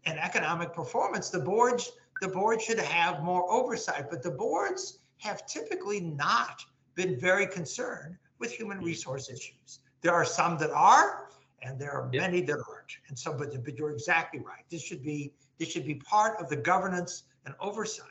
and 0.05 0.19
economic 0.19 0.73
performance, 0.73 1.31
the 1.31 1.41
boards 1.41 1.93
the 2.21 2.29
board 2.29 2.63
should 2.63 2.79
have 2.79 3.23
more 3.23 3.51
oversight. 3.51 4.11
But 4.11 4.23
the 4.23 4.31
boards 4.31 4.99
have 5.19 5.47
typically 5.47 6.01
not 6.01 6.65
been 6.95 7.19
very 7.19 7.47
concerned 7.47 8.17
with 8.39 8.53
human 8.53 8.81
mm. 8.81 8.85
resource 8.85 9.29
issues. 9.29 9.81
There 10.01 10.13
are 10.13 10.25
some 10.25 10.59
that 10.59 10.71
are, 10.71 11.29
and 11.63 11.79
there 11.79 11.93
are 11.93 12.09
Yeah. 12.13 12.23
many 12.23 12.43
that 12.43 12.59
aren't. 12.69 12.93
And 13.09 13.19
so, 13.19 13.33
but, 13.33 13.65
but 13.65 13.77
you're 13.77 13.91
exactly 13.91 14.41
right. 14.41 14.65
This 14.71 14.83
should 14.83 15.03
be 15.03 15.33
this 15.59 15.71
should 15.71 15.87
be 15.87 15.95
part 15.95 16.39
of 16.39 16.51
the 16.51 16.57
governance 16.57 17.25
and 17.47 17.55
oversight. 17.61 18.11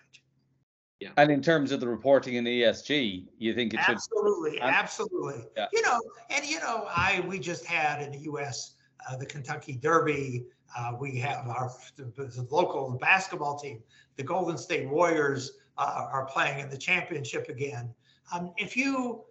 Yeah. 0.99 1.11
And 1.17 1.29
in 1.29 1.41
terms 1.41 1.71
of 1.71 1.79
the 1.79 1.87
reporting 1.87 2.35
in 2.35 2.43
the 2.43 2.63
ESG, 2.63 3.27
you 3.37 3.53
think 3.53 3.73
it 3.73 3.81
should? 3.81 3.95
Absolutely, 3.95 4.59
absolutely. 4.61 5.45
Yeah. 5.55 5.67
You 5.71 5.81
know, 5.83 6.01
and 6.31 6.43
you 6.45 6.59
know, 6.59 6.87
I 6.89 7.23
we 7.27 7.37
just 7.37 7.65
had 7.65 8.01
in 8.01 8.11
the 8.11 8.19
U.S. 8.19 8.74
Uh, 9.07 9.15
the 9.17 9.25
Kentucky 9.25 9.73
Derby. 9.73 10.45
Uh, 10.75 10.93
we 10.99 11.17
have 11.19 11.47
our 11.47 11.71
local 12.49 12.97
basketball 12.99 13.57
team. 13.57 13.81
The 14.17 14.23
Golden 14.23 14.57
State 14.57 14.89
Warriors 14.89 15.51
uh, 15.77 16.07
are 16.11 16.25
playing 16.25 16.59
in 16.59 16.69
the 16.69 16.77
championship 16.77 17.47
again. 17.49 17.93
Um, 18.33 18.51
if 18.57 18.75
you, 18.75 19.23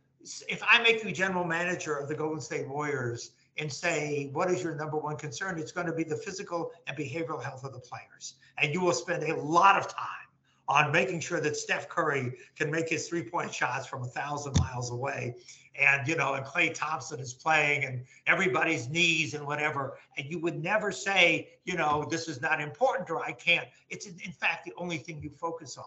if 0.48 0.62
I 0.66 0.82
make 0.82 1.02
you 1.02 1.12
general 1.12 1.44
manager 1.44 1.96
of 1.96 2.08
the 2.08 2.14
Golden 2.14 2.40
State 2.40 2.68
Warriors 2.68 3.32
and 3.58 3.72
say, 3.72 4.30
what 4.32 4.50
is 4.50 4.62
your 4.62 4.74
number 4.74 4.96
one 4.96 5.16
concern? 5.16 5.58
It's 5.58 5.72
going 5.72 5.86
to 5.86 5.92
be 5.92 6.04
the 6.04 6.16
physical 6.16 6.72
and 6.86 6.96
behavioral 6.96 7.42
health 7.42 7.64
of 7.64 7.72
the 7.72 7.80
players, 7.80 8.34
and 8.58 8.72
you 8.72 8.80
will 8.80 8.92
spend 8.92 9.24
a 9.24 9.36
lot 9.36 9.76
of 9.76 9.88
time 9.88 10.23
on 10.68 10.92
making 10.92 11.20
sure 11.20 11.40
that 11.40 11.56
Steph 11.56 11.88
Curry 11.88 12.38
can 12.56 12.70
make 12.70 12.88
his 12.88 13.08
three-point 13.08 13.52
shots 13.52 13.86
from 13.86 14.02
a 14.02 14.06
thousand 14.06 14.56
miles 14.58 14.90
away. 14.90 15.36
And 15.78 16.06
you 16.06 16.16
know, 16.16 16.34
and 16.34 16.46
Klay 16.46 16.72
Thompson 16.72 17.18
is 17.20 17.34
playing 17.34 17.84
and 17.84 18.04
everybody's 18.26 18.88
knees 18.88 19.34
and 19.34 19.46
whatever. 19.46 19.98
And 20.16 20.30
you 20.30 20.38
would 20.38 20.62
never 20.62 20.92
say, 20.92 21.48
you 21.64 21.76
know, 21.76 22.06
this 22.08 22.28
is 22.28 22.40
not 22.40 22.60
important 22.60 23.10
or 23.10 23.22
I 23.22 23.32
can't. 23.32 23.66
It's 23.90 24.06
in, 24.06 24.16
in 24.24 24.32
fact 24.32 24.64
the 24.64 24.72
only 24.76 24.98
thing 24.98 25.20
you 25.20 25.30
focus 25.30 25.76
on. 25.76 25.84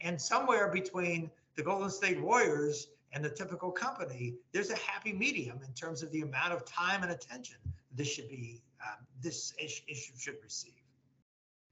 And 0.00 0.20
somewhere 0.20 0.68
between 0.68 1.30
the 1.56 1.62
Golden 1.62 1.90
State 1.90 2.20
Warriors 2.20 2.88
and 3.12 3.24
the 3.24 3.30
typical 3.30 3.70
company, 3.70 4.34
there's 4.52 4.70
a 4.70 4.76
happy 4.76 5.12
medium 5.12 5.60
in 5.64 5.72
terms 5.74 6.02
of 6.02 6.10
the 6.10 6.22
amount 6.22 6.52
of 6.52 6.64
time 6.64 7.02
and 7.02 7.12
attention 7.12 7.56
this 7.94 8.08
should 8.08 8.28
be, 8.28 8.62
um, 8.86 9.04
this 9.20 9.52
issue 9.58 10.12
should 10.18 10.36
receive. 10.42 10.72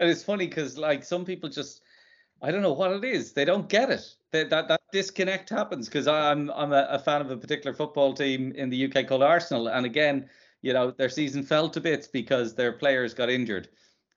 And 0.00 0.08
it's 0.08 0.22
funny 0.22 0.46
because 0.46 0.78
like 0.78 1.04
some 1.04 1.24
people 1.24 1.48
just, 1.48 1.82
I 2.42 2.50
don't 2.50 2.62
know 2.62 2.72
what 2.72 2.92
it 2.92 3.04
is. 3.04 3.32
They 3.32 3.44
don't 3.44 3.68
get 3.68 3.90
it. 3.90 4.14
That 4.32 4.50
that, 4.50 4.68
that 4.68 4.80
disconnect 4.92 5.50
happens 5.50 5.88
because 5.88 6.06
I'm 6.06 6.50
I'm 6.50 6.72
a, 6.72 6.86
a 6.90 6.98
fan 6.98 7.20
of 7.20 7.30
a 7.30 7.36
particular 7.36 7.74
football 7.74 8.14
team 8.14 8.52
in 8.52 8.70
the 8.70 8.84
UK 8.86 9.06
called 9.06 9.22
Arsenal, 9.22 9.68
and 9.68 9.86
again, 9.86 10.28
you 10.62 10.72
know, 10.72 10.90
their 10.90 11.08
season 11.08 11.42
fell 11.42 11.68
to 11.70 11.80
bits 11.80 12.06
because 12.06 12.54
their 12.54 12.72
players 12.72 13.14
got 13.14 13.30
injured, 13.30 13.68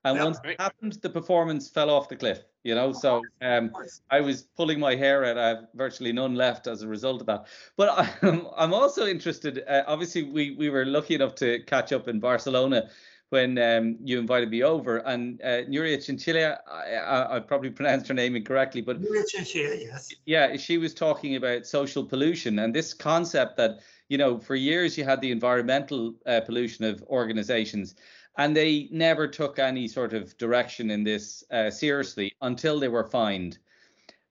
and 0.04 0.18
Yeah, 0.18 0.24
once 0.26 0.40
right. 0.44 0.54
it 0.54 0.62
happened, 0.62 0.94
the 1.02 1.10
performance 1.10 1.70
fell 1.70 1.90
off 1.90 2.10
the 2.10 2.16
cliff. 2.16 2.44
You 2.64 2.76
know, 2.76 2.92
so 2.92 3.24
um, 3.42 3.72
I 4.12 4.22
was 4.22 4.44
pulling 4.44 4.80
my 4.80 4.96
hair 4.96 5.26
out. 5.26 5.38
I 5.38 5.48
have 5.48 5.68
virtually 5.74 6.12
none 6.14 6.36
left 6.36 6.68
as 6.68 6.84
a 6.84 6.88
result 6.88 7.22
of 7.22 7.28
that. 7.28 7.48
But 7.76 8.08
I'm, 8.22 8.48
I'm 8.56 8.74
also 8.74 9.08
interested. 9.08 9.64
Uh, 9.68 9.84
obviously, 9.88 10.24
we 10.24 10.52
we 10.52 10.70
were 10.70 10.86
lucky 10.86 11.16
enough 11.16 11.34
to 11.36 11.64
catch 11.64 11.92
up 11.92 12.08
in 12.08 12.20
Barcelona 12.20 12.90
when 13.32 13.58
um, 13.58 13.96
you 14.04 14.20
invited 14.20 14.50
me 14.50 14.62
over. 14.62 14.98
And 14.98 15.42
uh, 15.42 15.64
Nuria 15.64 16.06
Chinchilla, 16.06 16.60
I, 16.70 16.96
I, 16.96 17.36
I 17.38 17.40
probably 17.40 17.70
pronounced 17.70 18.10
her 18.10 18.14
name 18.14 18.36
incorrectly, 18.36 18.82
but 18.82 18.98
and 18.98 19.48
Shea, 19.48 19.84
yes. 19.86 20.14
yeah, 20.26 20.58
she 20.58 20.78
was 20.78 20.94
talking 20.94 21.38
about 21.38 21.66
social 21.66 22.04
pollution 22.04 22.60
and 22.60 22.76
this 22.76 22.94
concept 22.94 23.56
that, 23.56 23.80
you 24.10 24.18
know, 24.18 24.38
for 24.38 24.56
years 24.56 24.98
you 24.98 25.06
had 25.06 25.22
the 25.22 25.32
environmental 25.32 26.14
uh, 26.26 26.42
pollution 26.42 26.84
of 26.84 27.02
organizations 27.04 27.96
and 28.38 28.54
they 28.54 28.90
never 28.92 29.30
took 29.30 29.60
any 29.60 29.88
sort 29.88 30.14
of 30.14 30.38
direction 30.38 30.92
in 30.92 31.06
this 31.06 31.46
uh, 31.52 31.70
seriously 31.70 32.34
until 32.42 32.82
they 32.82 32.90
were 32.90 33.06
fined. 33.06 33.60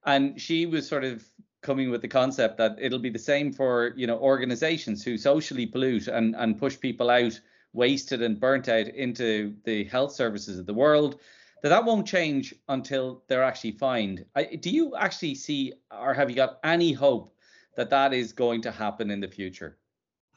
And 0.05 0.39
she 0.39 0.67
was 0.67 0.87
sort 0.87 1.05
of 1.05 1.25
coming 1.63 1.91
with 1.91 2.03
the 2.03 2.09
concept 2.09 2.59
that 2.59 2.77
it'll 2.79 2.99
be 2.99 3.11
the 3.11 3.19
same 3.19 3.51
for, 3.51 3.95
you 3.97 4.07
know, 4.07 4.19
organizations 4.19 5.03
who 5.03 5.17
socially 5.17 5.65
pollute 5.65 6.09
and, 6.09 6.37
and 6.37 6.59
push 6.59 6.79
people 6.79 7.09
out, 7.09 7.41
wasted 7.73 8.23
and 8.23 8.41
burnt 8.41 8.69
out 8.69 8.89
into 8.89 9.55
the 9.65 9.85
health 9.85 10.13
services 10.13 10.59
of 10.59 10.67
the 10.67 10.75
world 10.75 11.21
that 11.63 11.69
that 11.69 11.85
won't 11.85 12.07
change 12.07 12.55
until 12.69 13.23
they're 13.29 13.45
actually 13.45 13.73
fined. 13.73 14.25
I, 14.35 14.45
do 14.45 14.71
you 14.71 14.97
actually 14.97 15.35
see, 15.35 15.75
or 15.91 16.15
have 16.15 16.31
you 16.31 16.37
got 16.37 16.59
any 16.65 16.93
hope 16.93 17.35
that 17.77 17.91
that 17.91 18.13
is 18.13 18.33
going 18.33 18.63
to 18.63 18.71
happen 18.71 19.11
in 19.11 19.21
the 19.21 19.29
future? 19.29 19.79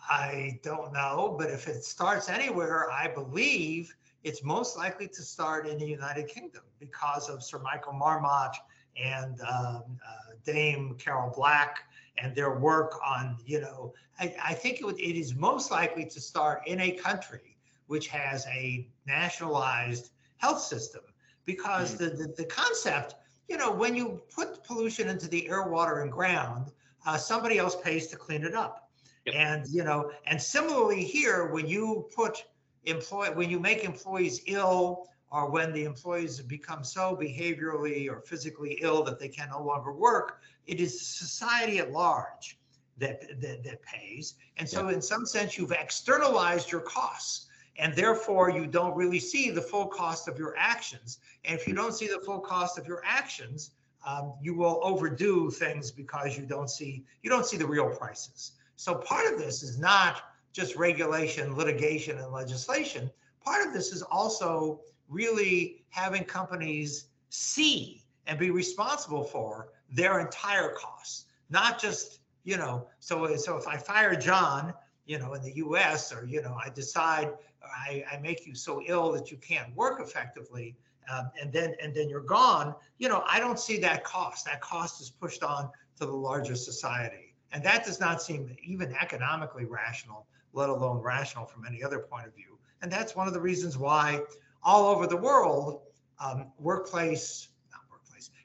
I 0.09 0.59
don't 0.63 0.91
know, 0.91 1.35
but 1.39 1.49
if 1.49 1.67
it 1.67 1.85
starts 1.85 2.27
anywhere, 2.27 2.91
I 2.91 3.07
believe 3.07 3.95
it's 4.23 4.43
most 4.43 4.77
likely 4.77 5.07
to 5.07 5.21
start 5.21 5.67
in 5.67 5.77
the 5.77 5.85
United 5.85 6.27
Kingdom 6.27 6.63
because 6.79 7.29
of 7.29 7.41
Sir 7.41 7.59
Michael 7.59 7.93
Marmot 7.93 8.55
and 9.01 9.39
um, 9.41 9.83
uh, 10.07 10.33
Dame 10.45 10.95
Carol 10.95 11.33
Black 11.35 11.79
and 12.17 12.35
their 12.35 12.57
work 12.57 12.99
on, 13.05 13.37
you 13.45 13.61
know, 13.61 13.93
I, 14.19 14.35
I 14.43 14.53
think 14.53 14.79
it, 14.79 14.85
would, 14.85 14.99
it 14.99 15.17
is 15.17 15.35
most 15.35 15.71
likely 15.71 16.05
to 16.05 16.21
start 16.21 16.67
in 16.67 16.79
a 16.79 16.91
country 16.91 17.57
which 17.87 18.07
has 18.07 18.45
a 18.47 18.87
nationalized 19.05 20.11
health 20.37 20.61
system 20.61 21.01
because 21.45 21.95
the, 21.97 22.07
the, 22.07 22.33
the 22.37 22.45
concept, 22.45 23.15
you 23.49 23.57
know, 23.57 23.71
when 23.71 23.95
you 23.95 24.21
put 24.33 24.63
pollution 24.63 25.09
into 25.09 25.27
the 25.27 25.49
air, 25.49 25.67
water, 25.67 26.01
and 26.01 26.11
ground, 26.11 26.71
uh, 27.05 27.17
somebody 27.17 27.57
else 27.57 27.75
pays 27.83 28.07
to 28.07 28.15
clean 28.15 28.43
it 28.43 28.53
up. 28.53 28.89
Yep. 29.25 29.35
And 29.37 29.67
you 29.67 29.83
know, 29.83 30.11
and 30.27 30.41
similarly 30.41 31.03
here, 31.03 31.47
when 31.47 31.67
you 31.67 32.07
put 32.15 32.43
employ 32.85 33.31
when 33.31 33.49
you 33.49 33.59
make 33.59 33.83
employees 33.83 34.41
ill, 34.47 35.07
or 35.31 35.49
when 35.49 35.73
the 35.73 35.83
employees 35.83 36.39
become 36.41 36.83
so 36.83 37.17
behaviorally 37.19 38.09
or 38.09 38.21
physically 38.21 38.79
ill 38.81 39.03
that 39.03 39.19
they 39.19 39.27
can 39.27 39.49
no 39.49 39.63
longer 39.63 39.91
work, 39.91 40.41
it 40.67 40.79
is 40.79 41.05
society 41.05 41.79
at 41.79 41.91
large 41.91 42.57
that 42.97 43.41
that, 43.41 43.63
that 43.63 43.81
pays. 43.83 44.35
And 44.57 44.67
so, 44.67 44.89
in 44.89 45.01
some 45.01 45.25
sense, 45.25 45.57
you've 45.57 45.71
externalized 45.71 46.71
your 46.71 46.81
costs. 46.81 47.47
And 47.77 47.95
therefore, 47.95 48.51
you 48.51 48.67
don't 48.67 48.95
really 48.95 49.19
see 49.19 49.49
the 49.49 49.61
full 49.61 49.87
cost 49.87 50.27
of 50.27 50.37
your 50.37 50.55
actions. 50.57 51.17
And 51.43 51.59
if 51.59 51.67
you 51.67 51.73
don't 51.73 51.93
see 51.93 52.07
the 52.07 52.19
full 52.19 52.39
cost 52.39 52.77
of 52.77 52.85
your 52.85 53.01
actions, 53.03 53.71
um, 54.05 54.33
you 54.41 54.53
will 54.53 54.79
overdo 54.83 55.49
things 55.49 55.89
because 55.91 56.37
you 56.37 56.45
don't 56.45 56.69
see 56.69 57.03
you 57.23 57.29
don't 57.29 57.45
see 57.45 57.57
the 57.57 57.65
real 57.65 57.89
prices. 57.89 58.53
So 58.75 58.95
part 58.95 59.31
of 59.31 59.39
this 59.39 59.63
is 59.63 59.79
not 59.79 60.21
just 60.51 60.75
regulation, 60.75 61.55
litigation, 61.55 62.19
and 62.19 62.31
legislation. 62.31 63.09
Part 63.43 63.65
of 63.65 63.73
this 63.73 63.91
is 63.91 64.03
also 64.03 64.81
really 65.09 65.83
having 65.89 66.23
companies 66.23 67.05
see 67.29 68.02
and 68.27 68.39
be 68.39 68.51
responsible 68.51 69.23
for 69.23 69.69
their 69.91 70.19
entire 70.19 70.69
costs, 70.69 71.25
not 71.49 71.79
just 71.79 72.19
you 72.43 72.57
know. 72.57 72.87
So 72.99 73.35
so 73.35 73.57
if 73.57 73.67
I 73.67 73.77
fire 73.77 74.15
John, 74.15 74.73
you 75.05 75.19
know, 75.19 75.33
in 75.33 75.41
the 75.41 75.55
U.S. 75.57 76.13
or 76.13 76.25
you 76.25 76.41
know, 76.41 76.57
I 76.63 76.69
decide 76.69 77.33
I, 77.63 78.03
I 78.11 78.17
make 78.17 78.45
you 78.45 78.55
so 78.55 78.81
ill 78.85 79.11
that 79.13 79.31
you 79.31 79.37
can't 79.37 79.73
work 79.75 79.99
effectively, 80.01 80.75
um, 81.11 81.31
and 81.39 81.51
then 81.51 81.75
and 81.81 81.93
then 81.93 82.09
you're 82.09 82.21
gone. 82.21 82.75
You 82.97 83.09
know, 83.09 83.23
I 83.27 83.39
don't 83.39 83.59
see 83.59 83.77
that 83.79 84.03
cost. 84.03 84.45
That 84.45 84.61
cost 84.61 85.01
is 85.01 85.09
pushed 85.09 85.43
on 85.43 85.69
to 85.99 86.05
the 86.05 86.13
larger 86.13 86.55
society, 86.55 87.33
and 87.51 87.63
that 87.63 87.85
does 87.85 87.99
not 87.99 88.21
seem 88.21 88.55
even 88.63 88.93
economically 89.01 89.65
rational, 89.65 90.27
let 90.53 90.69
alone 90.69 91.01
rational 91.01 91.45
from 91.45 91.65
any 91.65 91.83
other 91.83 91.99
point 91.99 92.27
of 92.27 92.33
view. 92.33 92.57
And 92.81 92.91
that's 92.91 93.15
one 93.15 93.27
of 93.27 93.33
the 93.33 93.39
reasons 93.39 93.77
why 93.77 94.21
all 94.61 94.87
over 94.93 95.07
the 95.07 95.17
world, 95.17 95.81
um, 96.19 96.47
workplace, 96.59 96.59
workplace, 96.59 97.49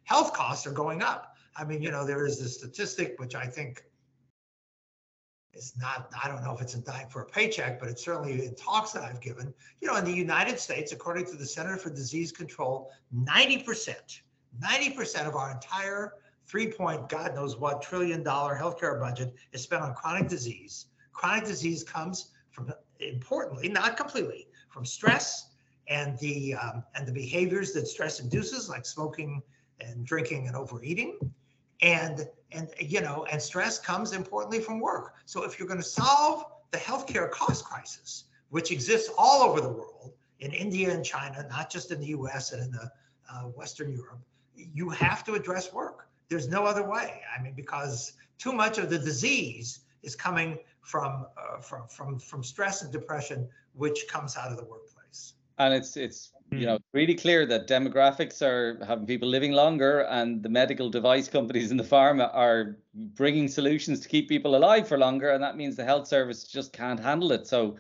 health 0.09 0.33
costs 0.33 0.67
are 0.67 0.73
going 0.73 1.03
up. 1.03 1.37
I 1.55 1.65
mean, 1.65 1.83
you 1.83 1.91
know, 1.91 2.07
there 2.07 2.27
is 2.27 2.41
this 2.41 2.55
statistic 2.55 3.17
which 3.19 3.35
I 3.35 3.45
think 3.45 3.85
is 5.53 5.75
not, 5.77 6.11
I 6.23 6.29
don't 6.29 6.43
know 6.43 6.55
if 6.55 6.63
it's 6.63 6.75
in 6.75 6.83
dying 6.83 7.09
for 7.09 7.23
a 7.23 7.27
paycheck, 7.27 7.79
but 7.79 7.91
it's 7.91 8.03
certainly 8.03 8.47
in 8.47 8.55
talks 8.55 8.93
that 8.93 9.03
I've 9.03 9.21
given. 9.21 9.53
You 9.83 9.89
know, 9.89 9.97
in 9.97 10.07
the 10.07 10.13
United 10.13 10.59
States, 10.59 10.93
according 10.93 11.27
to 11.27 11.37
the 11.37 11.45
Center 11.45 11.77
for 11.77 11.91
Disease 11.91 12.33
Control, 12.33 12.91
90%, 13.15 14.21
90% 14.63 15.27
of 15.27 15.37
our 15.37 15.51
entire 15.51 16.15
three 16.47 16.73
point, 16.73 17.11
God 17.11 17.35
knows 17.35 17.59
what, 17.59 17.83
trillion 17.83 18.23
dollar 18.23 18.57
healthcare 18.59 18.99
budget 18.99 19.35
is 19.53 19.63
spent 19.63 19.83
on 19.83 19.95
chronic 19.95 20.27
disease. 20.27 20.87
Chronic 21.13 21.45
disease 21.45 21.85
comes 21.85 22.31
from, 22.51 22.73
importantly, 23.01 23.69
not 23.69 23.99
completely, 23.99 24.49
from 24.71 24.87
stress 24.87 25.51
and 25.89 26.19
the 26.19 26.55
um, 26.55 26.85
and 26.95 27.07
the 27.07 27.13
behaviors 27.13 27.73
that 27.73 27.87
stress 27.87 28.21
induces, 28.21 28.69
like 28.69 28.87
smoking 28.87 29.43
and 29.81 30.05
drinking 30.05 30.47
and 30.47 30.57
overeating 30.57 31.19
and 31.83 32.27
and 32.53 32.69
you 32.81 33.01
know 33.01 33.27
and 33.31 33.41
stress 33.41 33.79
comes 33.79 34.13
importantly 34.13 34.61
from 34.61 34.81
work 34.81 35.15
so 35.27 35.45
if 35.45 35.59
you're 35.59 35.69
going 35.69 35.81
to 35.81 35.87
solve 35.87 36.45
the 36.71 36.79
healthcare 36.79 37.31
cost 37.31 37.65
crisis, 37.65 38.25
which 38.51 38.71
exists 38.71 39.11
all 39.17 39.43
over 39.43 39.61
the 39.61 39.69
world, 39.69 40.13
in 40.41 40.53
India 40.53 40.93
and 40.93 41.05
China, 41.05 41.47
not 41.51 41.71
just 41.71 41.91
in 41.91 42.01
the 42.01 42.09
US 42.09 42.53
and 42.53 42.63
in 42.63 42.71
the 42.71 42.91
uh, 43.33 43.43
Western 43.45 43.93
Europe, 43.93 44.21
you 44.55 44.89
have 44.91 45.25
to 45.25 45.35
address 45.35 45.73
work. 45.73 46.09
There's 46.29 46.49
no 46.49 46.65
other 46.65 46.89
way. 46.89 47.23
I 47.37 47.43
mean, 47.43 47.55
because 47.55 48.13
too 48.39 48.53
much 48.53 48.79
of 48.79 48.91
the 48.91 48.99
disease 48.99 49.81
is 50.03 50.15
coming 50.15 50.59
from 50.83 51.27
uh, 51.37 51.61
from 51.61 51.89
from 51.89 52.19
from 52.19 52.45
stress 52.45 52.83
and 52.83 52.93
depression, 52.93 53.49
which 53.75 54.07
comes 54.09 54.37
out 54.37 54.51
of 54.51 54.57
the 54.57 54.65
workplace. 54.65 55.35
And 55.59 55.75
it's 55.75 55.97
it's 55.97 56.33
you 56.51 56.67
know 56.67 56.79
really 56.95 57.15
clear 57.15 57.45
that 57.47 57.69
demographics 57.69 58.41
are 58.43 58.83
having 58.85 59.07
people 59.07 59.29
living 59.29 59.53
longer, 59.53 60.01
and 60.01 60.43
the 60.43 60.49
medical 60.49 60.91
device 60.91 61.29
companies 61.37 61.71
and 61.71 61.79
the 61.79 61.85
pharma 61.85 62.31
are 62.35 62.79
bringing 62.95 63.49
solutions 63.49 64.01
to 64.01 64.09
keep 64.09 64.29
people 64.29 64.57
alive 64.57 64.89
for 64.89 64.99
longer, 64.99 65.31
and 65.31 65.43
that 65.43 65.57
means 65.57 65.77
the 65.77 65.85
health 65.85 66.07
service 66.07 66.45
just 66.45 66.73
can't 66.73 67.01
handle 67.01 67.33
it. 67.33 67.47
So 67.47 67.77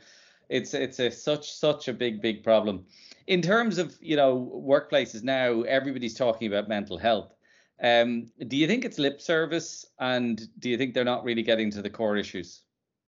it's 0.49 0.75
it's 0.75 0.99
a 0.99 1.11
such 1.11 1.53
such 1.53 1.89
a 1.89 1.93
big 1.93 2.21
big 2.21 2.43
problem. 2.43 2.85
In 3.27 3.43
terms 3.43 3.79
of 3.79 3.97
you 4.01 4.17
know 4.17 4.51
workplaces 4.67 5.23
now 5.23 5.63
everybody's 5.63 6.15
talking 6.15 6.49
about 6.49 6.69
mental 6.69 6.99
health. 6.99 7.33
Um, 7.81 8.27
do 8.49 8.57
you 8.57 8.67
think 8.67 8.85
it's 8.85 8.99
lip 8.99 9.21
service? 9.21 9.87
And 10.01 10.49
do 10.59 10.69
you 10.69 10.77
think 10.77 10.95
they're 10.95 11.05
not 11.05 11.23
really 11.23 11.43
getting 11.43 11.71
to 11.71 11.81
the 11.81 11.91
core 11.91 12.17
issues? 12.17 12.63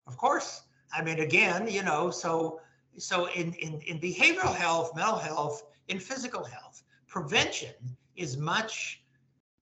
Of 0.07 0.17
course. 0.17 0.63
I 0.95 1.03
mean 1.03 1.21
again 1.21 1.69
you 1.69 1.83
know 1.83 2.11
so 2.11 2.61
so 2.99 3.27
in 3.31 3.53
in, 3.55 3.81
in 3.81 3.99
behavioral 3.99 4.55
health 4.55 4.95
mental 4.95 5.17
health 5.17 5.65
in 5.89 5.99
physical 5.99 6.45
health 6.45 6.83
prevention 7.07 7.75
is 8.17 8.37
much 8.37 9.03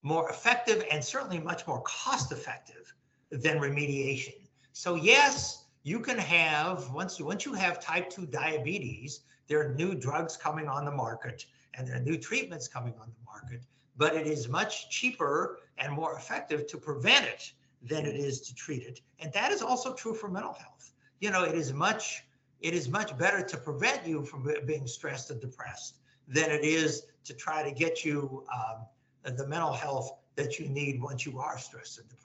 more 0.03 0.29
effective 0.29 0.83
and 0.91 1.03
certainly 1.03 1.39
much 1.39 1.67
more 1.67 1.81
cost 1.81 2.31
effective 2.31 2.93
than 3.29 3.59
remediation. 3.59 4.35
So 4.73 4.95
yes 4.95 5.65
you 5.83 5.99
can 5.99 6.17
have 6.17 6.91
once 6.91 7.19
you 7.19 7.25
once 7.25 7.45
you 7.45 7.53
have 7.53 7.79
type 7.79 8.09
2 8.09 8.25
diabetes 8.27 9.21
there 9.47 9.59
are 9.61 9.73
new 9.73 9.95
drugs 9.95 10.37
coming 10.37 10.67
on 10.67 10.85
the 10.85 10.91
market 10.91 11.45
and 11.73 11.87
there 11.87 11.95
are 11.95 11.99
new 11.99 12.17
treatments 12.17 12.67
coming 12.67 12.93
on 13.01 13.07
the 13.07 13.25
market 13.25 13.61
but 13.97 14.15
it 14.15 14.27
is 14.27 14.47
much 14.47 14.89
cheaper 14.89 15.59
and 15.77 15.91
more 15.93 16.15
effective 16.15 16.67
to 16.67 16.77
prevent 16.77 17.25
it 17.25 17.51
than 17.81 18.05
it 18.05 18.15
is 18.15 18.41
to 18.41 18.55
treat 18.55 18.83
it. 18.83 19.01
And 19.19 19.31
that 19.33 19.51
is 19.51 19.61
also 19.61 19.93
true 19.93 20.13
for 20.13 20.29
mental 20.29 20.53
health. 20.53 20.91
You 21.19 21.31
know 21.31 21.43
it 21.43 21.55
is 21.55 21.73
much 21.73 22.23
it 22.61 22.73
is 22.73 22.89
much 22.89 23.17
better 23.17 23.41
to 23.43 23.57
prevent 23.57 24.05
you 24.05 24.23
from 24.23 24.49
being 24.65 24.87
stressed 24.87 25.31
and 25.31 25.41
depressed 25.41 25.97
than 26.27 26.51
it 26.51 26.63
is 26.63 27.03
to 27.25 27.33
try 27.33 27.63
to 27.63 27.71
get 27.71 28.05
you 28.05 28.43
um, 28.53 29.35
the 29.35 29.47
mental 29.47 29.73
health 29.73 30.17
that 30.35 30.59
you 30.59 30.69
need 30.69 31.01
once 31.01 31.25
you 31.25 31.39
are 31.39 31.57
stressed 31.57 31.99
and 31.99 32.07
depressed 32.09 32.21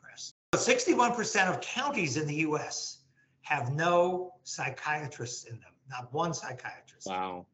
61% 0.55 1.49
of 1.49 1.61
counties 1.61 2.17
in 2.17 2.27
the 2.27 2.35
us 2.37 2.99
have 3.43 3.73
no 3.73 4.35
psychiatrists 4.43 5.45
in 5.45 5.55
them, 5.61 5.71
not 5.91 6.13
one 6.13 6.35
psychiatrist. 6.35 7.07
Wow. 7.07 7.47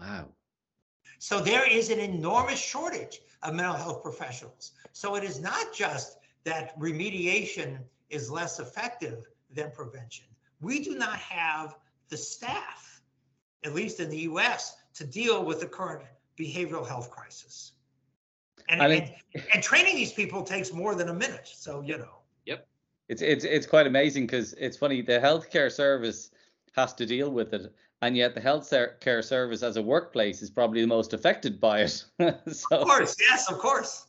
Wow. 0.00 0.28
So 1.18 1.40
there 1.40 1.68
is 1.68 1.90
an 1.90 1.98
enormous 1.98 2.58
shortage 2.58 3.20
of 3.42 3.54
mental 3.54 3.74
health 3.74 4.02
professionals. 4.02 4.72
So 4.92 5.14
it 5.14 5.24
is 5.24 5.40
not 5.40 5.72
just 5.74 6.18
that 6.44 6.78
remediation 6.78 7.78
is 8.10 8.30
less 8.30 8.58
effective 8.58 9.26
than 9.50 9.70
prevention. 9.70 10.26
We 10.60 10.82
do 10.82 10.96
not 10.96 11.18
have 11.18 11.76
the 12.08 12.16
staff, 12.16 13.02
at 13.64 13.74
least 13.74 14.00
in 14.00 14.10
the 14.10 14.18
US, 14.20 14.76
to 14.94 15.04
deal 15.06 15.44
with 15.44 15.60
the 15.60 15.66
current 15.66 16.04
behavioral 16.38 16.86
health 16.86 17.10
crisis. 17.10 17.72
And, 18.68 18.82
I 18.82 18.88
mean, 18.88 19.14
and, 19.34 19.44
and 19.54 19.62
training 19.62 19.96
these 19.96 20.12
people 20.12 20.42
takes 20.42 20.72
more 20.72 20.94
than 20.94 21.08
a 21.08 21.14
minute. 21.14 21.48
So, 21.48 21.80
you 21.80 21.98
know 21.98 22.18
Yep. 22.46 22.66
it's 23.08 23.22
it's 23.22 23.44
it's 23.44 23.66
quite 23.66 23.86
amazing 23.86 24.26
because 24.26 24.54
it's 24.54 24.76
funny 24.76 25.02
the 25.02 25.18
healthcare 25.18 25.70
service 25.70 26.30
has 26.74 26.94
to 26.94 27.06
deal 27.06 27.30
with 27.30 27.52
it 27.52 27.74
and 28.02 28.16
yet 28.16 28.34
the 28.34 28.40
health 28.40 28.72
care 29.00 29.22
service 29.22 29.62
as 29.62 29.76
a 29.76 29.82
workplace 29.82 30.42
is 30.42 30.50
probably 30.50 30.80
the 30.80 30.86
most 30.86 31.12
affected 31.12 31.60
by 31.60 31.80
it 31.80 32.04
so, 32.52 32.66
of 32.70 32.86
course 32.86 33.16
yes 33.20 33.50
of 33.50 33.58
course 33.58 34.06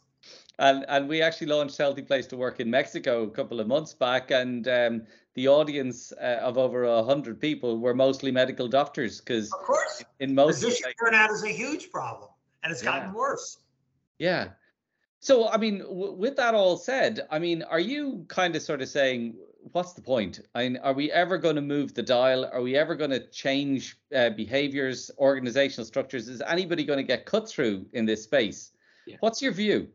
and 0.59 0.85
and 0.87 1.07
we 1.09 1.21
actually 1.21 1.47
launched 1.47 1.77
healthy 1.77 2.01
place 2.01 2.27
to 2.27 2.37
work 2.37 2.59
in 2.59 2.69
mexico 2.69 3.23
a 3.23 3.29
couple 3.29 3.59
of 3.59 3.67
months 3.67 3.93
back 3.93 4.31
and 4.31 4.67
um, 4.67 5.01
the 5.39 5.47
audience 5.47 6.11
uh, 6.21 6.47
of 6.49 6.57
over 6.57 6.83
a 6.83 7.03
hundred 7.03 7.39
people 7.39 7.79
were 7.79 7.95
mostly 7.95 8.31
medical 8.31 8.67
doctors 8.67 9.21
because 9.21 9.47
of 9.53 9.59
course 9.59 10.03
in 10.19 10.35
most 10.35 10.61
physician 10.61 10.91
burnout 11.01 11.31
is 11.31 11.43
a 11.43 11.55
huge 11.63 11.89
problem 11.91 12.29
and 12.61 12.71
it's 12.73 12.81
gotten 12.81 13.13
worse 13.13 13.59
yeah 14.17 14.49
so, 15.19 15.49
I 15.49 15.57
mean, 15.57 15.79
w- 15.79 16.13
with 16.13 16.37
that 16.37 16.53
all 16.55 16.77
said, 16.77 17.27
I 17.29 17.39
mean, 17.39 17.63
are 17.63 17.79
you 17.79 18.25
kind 18.29 18.55
of 18.55 18.61
sort 18.61 18.81
of 18.81 18.87
saying, 18.87 19.35
what's 19.73 19.93
the 19.93 20.01
point? 20.01 20.39
I 20.55 20.63
mean, 20.63 20.77
are 20.77 20.93
we 20.93 21.11
ever 21.11 21.37
going 21.37 21.57
to 21.57 21.61
move 21.61 21.93
the 21.93 22.03
dial? 22.03 22.45
Are 22.45 22.61
we 22.61 22.77
ever 22.77 22.95
going 22.95 23.11
to 23.11 23.27
change 23.29 23.97
uh, 24.15 24.29
behaviors, 24.29 25.11
organizational 25.17 25.85
structures? 25.85 26.29
Is 26.29 26.41
anybody 26.47 26.85
going 26.85 26.97
to 26.97 27.03
get 27.03 27.25
cut 27.25 27.49
through 27.49 27.85
in 27.91 28.05
this 28.05 28.23
space? 28.23 28.71
Yeah. 29.05 29.17
What's 29.19 29.41
your 29.41 29.51
view? 29.51 29.89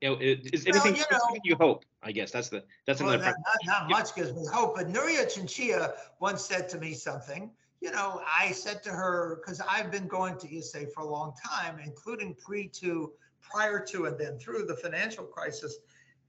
You 0.00 0.10
know, 0.10 0.16
is 0.20 0.66
anything 0.66 0.94
well, 0.94 0.94
you, 0.94 1.34
know, 1.34 1.40
you 1.44 1.56
hope? 1.56 1.84
I 2.02 2.12
guess 2.12 2.30
that's 2.30 2.48
the 2.48 2.64
that's 2.86 3.02
well, 3.02 3.10
another. 3.10 3.34
Not, 3.66 3.80
not, 3.82 3.90
much 3.90 4.14
gives 4.14 4.32
me 4.32 4.46
hope, 4.50 4.76
but 4.76 4.88
Nuria 4.88 5.32
Chinchilla 5.32 5.92
once 6.20 6.42
said 6.42 6.68
to 6.70 6.78
me 6.78 6.94
something. 6.94 7.50
You 7.82 7.90
know, 7.90 8.22
I 8.26 8.52
said 8.52 8.82
to 8.84 8.90
her 8.90 9.40
because 9.40 9.60
I've 9.60 9.90
been 9.90 10.06
going 10.06 10.38
to 10.38 10.46
IESE 10.46 10.92
for 10.94 11.00
a 11.00 11.06
long 11.06 11.34
time, 11.44 11.78
including 11.84 12.34
pre 12.34 12.68
to 12.68 13.12
prior 13.42 13.84
to 13.86 14.06
and 14.06 14.18
then 14.18 14.38
through 14.38 14.64
the 14.66 14.76
financial 14.76 15.24
crisis. 15.24 15.78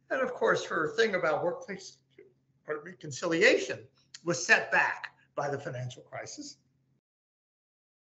And 0.09 0.21
of 0.21 0.33
course, 0.33 0.65
her 0.65 0.93
thing 0.97 1.15
about 1.15 1.43
workplace 1.43 1.97
reconciliation 2.67 3.79
was 4.23 4.45
set 4.45 4.71
back 4.71 5.13
by 5.35 5.49
the 5.49 5.57
financial 5.57 6.03
crisis. 6.03 6.57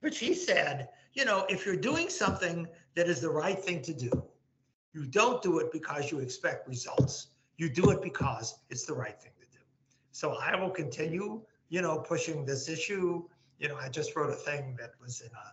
But 0.00 0.14
she 0.14 0.34
said, 0.34 0.88
you 1.12 1.24
know, 1.24 1.46
if 1.48 1.64
you're 1.64 1.76
doing 1.76 2.08
something 2.08 2.66
that 2.94 3.08
is 3.08 3.20
the 3.20 3.30
right 3.30 3.58
thing 3.58 3.82
to 3.82 3.94
do, 3.94 4.10
you 4.92 5.06
don't 5.06 5.42
do 5.42 5.58
it 5.58 5.72
because 5.72 6.10
you 6.10 6.18
expect 6.18 6.68
results. 6.68 7.28
You 7.56 7.68
do 7.68 7.90
it 7.90 8.02
because 8.02 8.58
it's 8.70 8.84
the 8.84 8.94
right 8.94 9.20
thing 9.20 9.32
to 9.40 9.46
do. 9.46 9.62
So 10.12 10.34
I 10.34 10.56
will 10.56 10.70
continue, 10.70 11.42
you 11.68 11.82
know, 11.82 11.98
pushing 11.98 12.44
this 12.44 12.68
issue. 12.68 13.24
You 13.58 13.68
know, 13.68 13.76
I 13.76 13.88
just 13.88 14.16
wrote 14.16 14.30
a 14.30 14.34
thing 14.34 14.76
that 14.78 14.90
was 15.00 15.20
in 15.20 15.28
a 15.28 15.52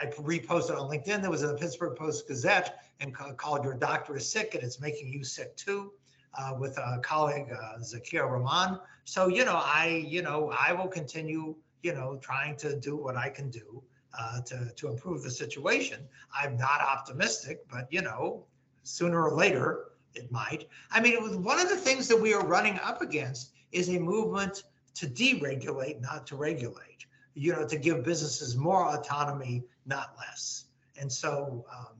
I 0.00 0.06
reposted 0.06 0.80
on 0.80 0.88
LinkedIn. 0.88 1.22
There 1.22 1.30
was 1.30 1.42
in 1.42 1.48
the 1.48 1.54
Pittsburgh 1.54 1.96
Post 1.96 2.28
Gazette 2.28 2.84
and 3.00 3.12
called 3.14 3.64
"Your 3.64 3.74
Doctor 3.74 4.16
is 4.16 4.30
Sick 4.30 4.54
and 4.54 4.62
It's 4.62 4.80
Making 4.80 5.12
You 5.12 5.24
Sick 5.24 5.56
Too," 5.56 5.92
uh, 6.38 6.54
with 6.58 6.78
a 6.78 7.00
colleague 7.02 7.50
uh, 7.50 7.78
Zakia 7.78 8.30
Rahman. 8.30 8.78
So 9.04 9.28
you 9.28 9.44
know, 9.44 9.56
I 9.56 10.04
you 10.06 10.22
know 10.22 10.52
I 10.56 10.72
will 10.72 10.88
continue 10.88 11.56
you 11.82 11.94
know 11.94 12.16
trying 12.22 12.56
to 12.58 12.78
do 12.78 12.96
what 12.96 13.16
I 13.16 13.28
can 13.28 13.50
do 13.50 13.82
uh, 14.16 14.40
to 14.42 14.70
to 14.76 14.88
improve 14.88 15.22
the 15.24 15.30
situation. 15.30 16.00
I'm 16.32 16.56
not 16.56 16.80
optimistic, 16.80 17.66
but 17.68 17.88
you 17.90 18.02
know, 18.02 18.44
sooner 18.88 19.22
or 19.22 19.36
later 19.36 19.84
it 20.14 20.30
might. 20.32 20.68
I 20.90 21.00
mean, 21.00 21.12
it 21.12 21.22
was 21.22 21.36
one 21.36 21.60
of 21.60 21.68
the 21.68 21.76
things 21.76 22.08
that 22.08 22.20
we 22.20 22.34
are 22.34 22.44
running 22.44 22.78
up 22.82 23.02
against 23.02 23.52
is 23.72 23.88
a 23.88 23.98
movement 23.98 24.64
to 24.94 25.06
deregulate, 25.06 26.00
not 26.00 26.26
to 26.28 26.36
regulate 26.36 26.98
you 27.38 27.52
know, 27.52 27.64
to 27.64 27.78
give 27.78 28.04
businesses 28.04 28.56
more 28.56 28.88
autonomy, 28.88 29.62
not 29.86 30.14
less. 30.18 30.64
And 31.00 31.10
so, 31.10 31.64
um, 31.72 31.94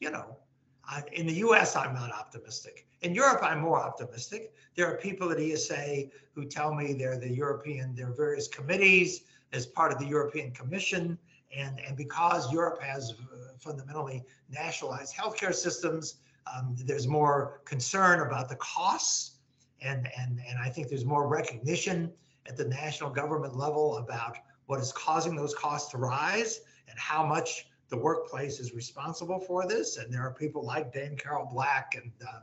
you 0.00 0.10
know, 0.10 0.36
I, 0.84 1.02
in 1.14 1.26
the 1.26 1.32
US, 1.46 1.74
I'm 1.76 1.94
not 1.94 2.12
optimistic. 2.12 2.86
In 3.00 3.14
Europe, 3.14 3.40
I'm 3.42 3.60
more 3.60 3.80
optimistic. 3.80 4.52
There 4.74 4.86
are 4.86 4.98
people 4.98 5.30
at 5.32 5.38
IESE 5.38 6.10
who 6.34 6.44
tell 6.44 6.74
me 6.74 6.92
they're 6.92 7.18
the 7.18 7.32
European, 7.32 7.94
there 7.94 8.08
are 8.08 8.14
various 8.14 8.48
committees 8.48 9.22
as 9.54 9.64
part 9.64 9.92
of 9.92 9.98
the 9.98 10.06
European 10.06 10.50
Commission. 10.50 11.18
And, 11.56 11.80
and 11.80 11.96
because 11.96 12.52
Europe 12.52 12.82
has 12.82 13.14
fundamentally 13.60 14.24
nationalized 14.48 15.14
healthcare 15.14 15.54
systems, 15.54 16.16
um, 16.54 16.76
there's 16.84 17.06
more 17.06 17.60
concern 17.64 18.20
about 18.26 18.48
the 18.48 18.56
costs. 18.56 19.38
And, 19.82 20.08
and, 20.18 20.40
and 20.48 20.58
I 20.58 20.68
think 20.68 20.88
there's 20.88 21.04
more 21.04 21.28
recognition 21.28 22.12
at 22.46 22.56
the 22.56 22.64
national 22.64 23.10
government 23.10 23.56
level 23.56 23.98
about 23.98 24.38
what 24.66 24.80
is 24.80 24.92
causing 24.92 25.36
those 25.36 25.54
costs 25.54 25.90
to 25.90 25.98
rise 25.98 26.60
and 26.88 26.98
how 26.98 27.26
much 27.26 27.66
the 27.88 27.96
workplace 27.96 28.58
is 28.58 28.74
responsible 28.74 29.38
for 29.38 29.66
this. 29.66 29.96
And 29.96 30.12
there 30.12 30.22
are 30.22 30.32
people 30.32 30.64
like 30.64 30.92
Dame 30.92 31.16
Carol 31.16 31.48
Black 31.52 31.94
and 32.00 32.10
uh, 32.26 32.40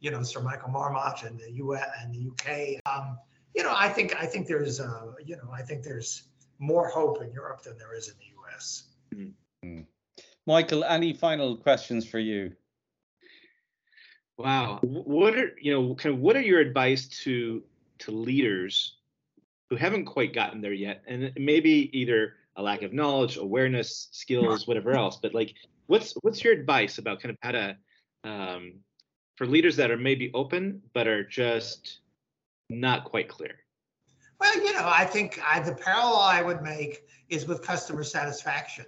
you 0.00 0.10
know 0.10 0.22
Sir 0.22 0.40
Michael 0.40 0.70
Marmot 0.70 1.22
and 1.24 1.38
the 1.38 1.52
U.S. 1.52 1.88
and 2.00 2.14
the 2.14 2.28
UK. 2.30 2.80
Um, 2.86 3.18
you 3.54 3.62
know, 3.62 3.74
I 3.74 3.88
think 3.88 4.14
I 4.16 4.26
think 4.26 4.46
there's 4.46 4.80
uh, 4.80 5.12
you 5.24 5.36
know 5.36 5.50
I 5.52 5.62
think 5.62 5.82
there's 5.82 6.24
more 6.58 6.88
hope 6.88 7.22
in 7.22 7.32
Europe 7.32 7.62
than 7.62 7.76
there 7.78 7.94
is 7.94 8.08
in 8.08 8.14
the 8.18 8.26
U.S. 8.40 8.84
Mm-hmm. 9.14 9.80
Michael, 10.46 10.84
any 10.84 11.12
final 11.12 11.56
questions 11.56 12.06
for 12.06 12.18
you? 12.18 12.52
Wow, 14.38 14.80
what 14.82 15.34
are 15.36 15.52
you 15.60 15.72
know 15.72 15.94
kind 15.94 16.14
of 16.14 16.20
what 16.20 16.36
are 16.36 16.42
your 16.42 16.60
advice 16.60 17.08
to 17.24 17.62
to 18.00 18.10
leaders 18.10 18.96
who 19.70 19.76
haven't 19.76 20.04
quite 20.04 20.34
gotten 20.34 20.60
there 20.60 20.72
yet, 20.72 21.02
and 21.06 21.32
maybe 21.36 21.90
either 21.98 22.34
a 22.56 22.62
lack 22.62 22.82
of 22.82 22.92
knowledge, 22.92 23.36
awareness, 23.36 24.08
skills, 24.12 24.66
whatever 24.66 24.92
else. 24.92 25.18
But 25.20 25.34
like, 25.34 25.54
what's 25.86 26.12
what's 26.22 26.44
your 26.44 26.52
advice 26.52 26.98
about 26.98 27.20
kind 27.20 27.30
of 27.30 27.38
how 27.42 27.52
to 27.52 27.76
um, 28.24 28.74
for 29.36 29.46
leaders 29.46 29.76
that 29.76 29.90
are 29.90 29.96
maybe 29.96 30.30
open 30.34 30.82
but 30.94 31.06
are 31.06 31.24
just 31.24 32.00
not 32.68 33.04
quite 33.04 33.28
clear? 33.28 33.56
Well, 34.38 34.56
you 34.56 34.74
know, 34.74 34.84
I 34.84 35.06
think 35.06 35.40
I, 35.44 35.60
the 35.60 35.74
parallel 35.74 36.16
I 36.16 36.42
would 36.42 36.62
make 36.62 37.08
is 37.30 37.46
with 37.46 37.62
customer 37.62 38.04
satisfaction, 38.04 38.84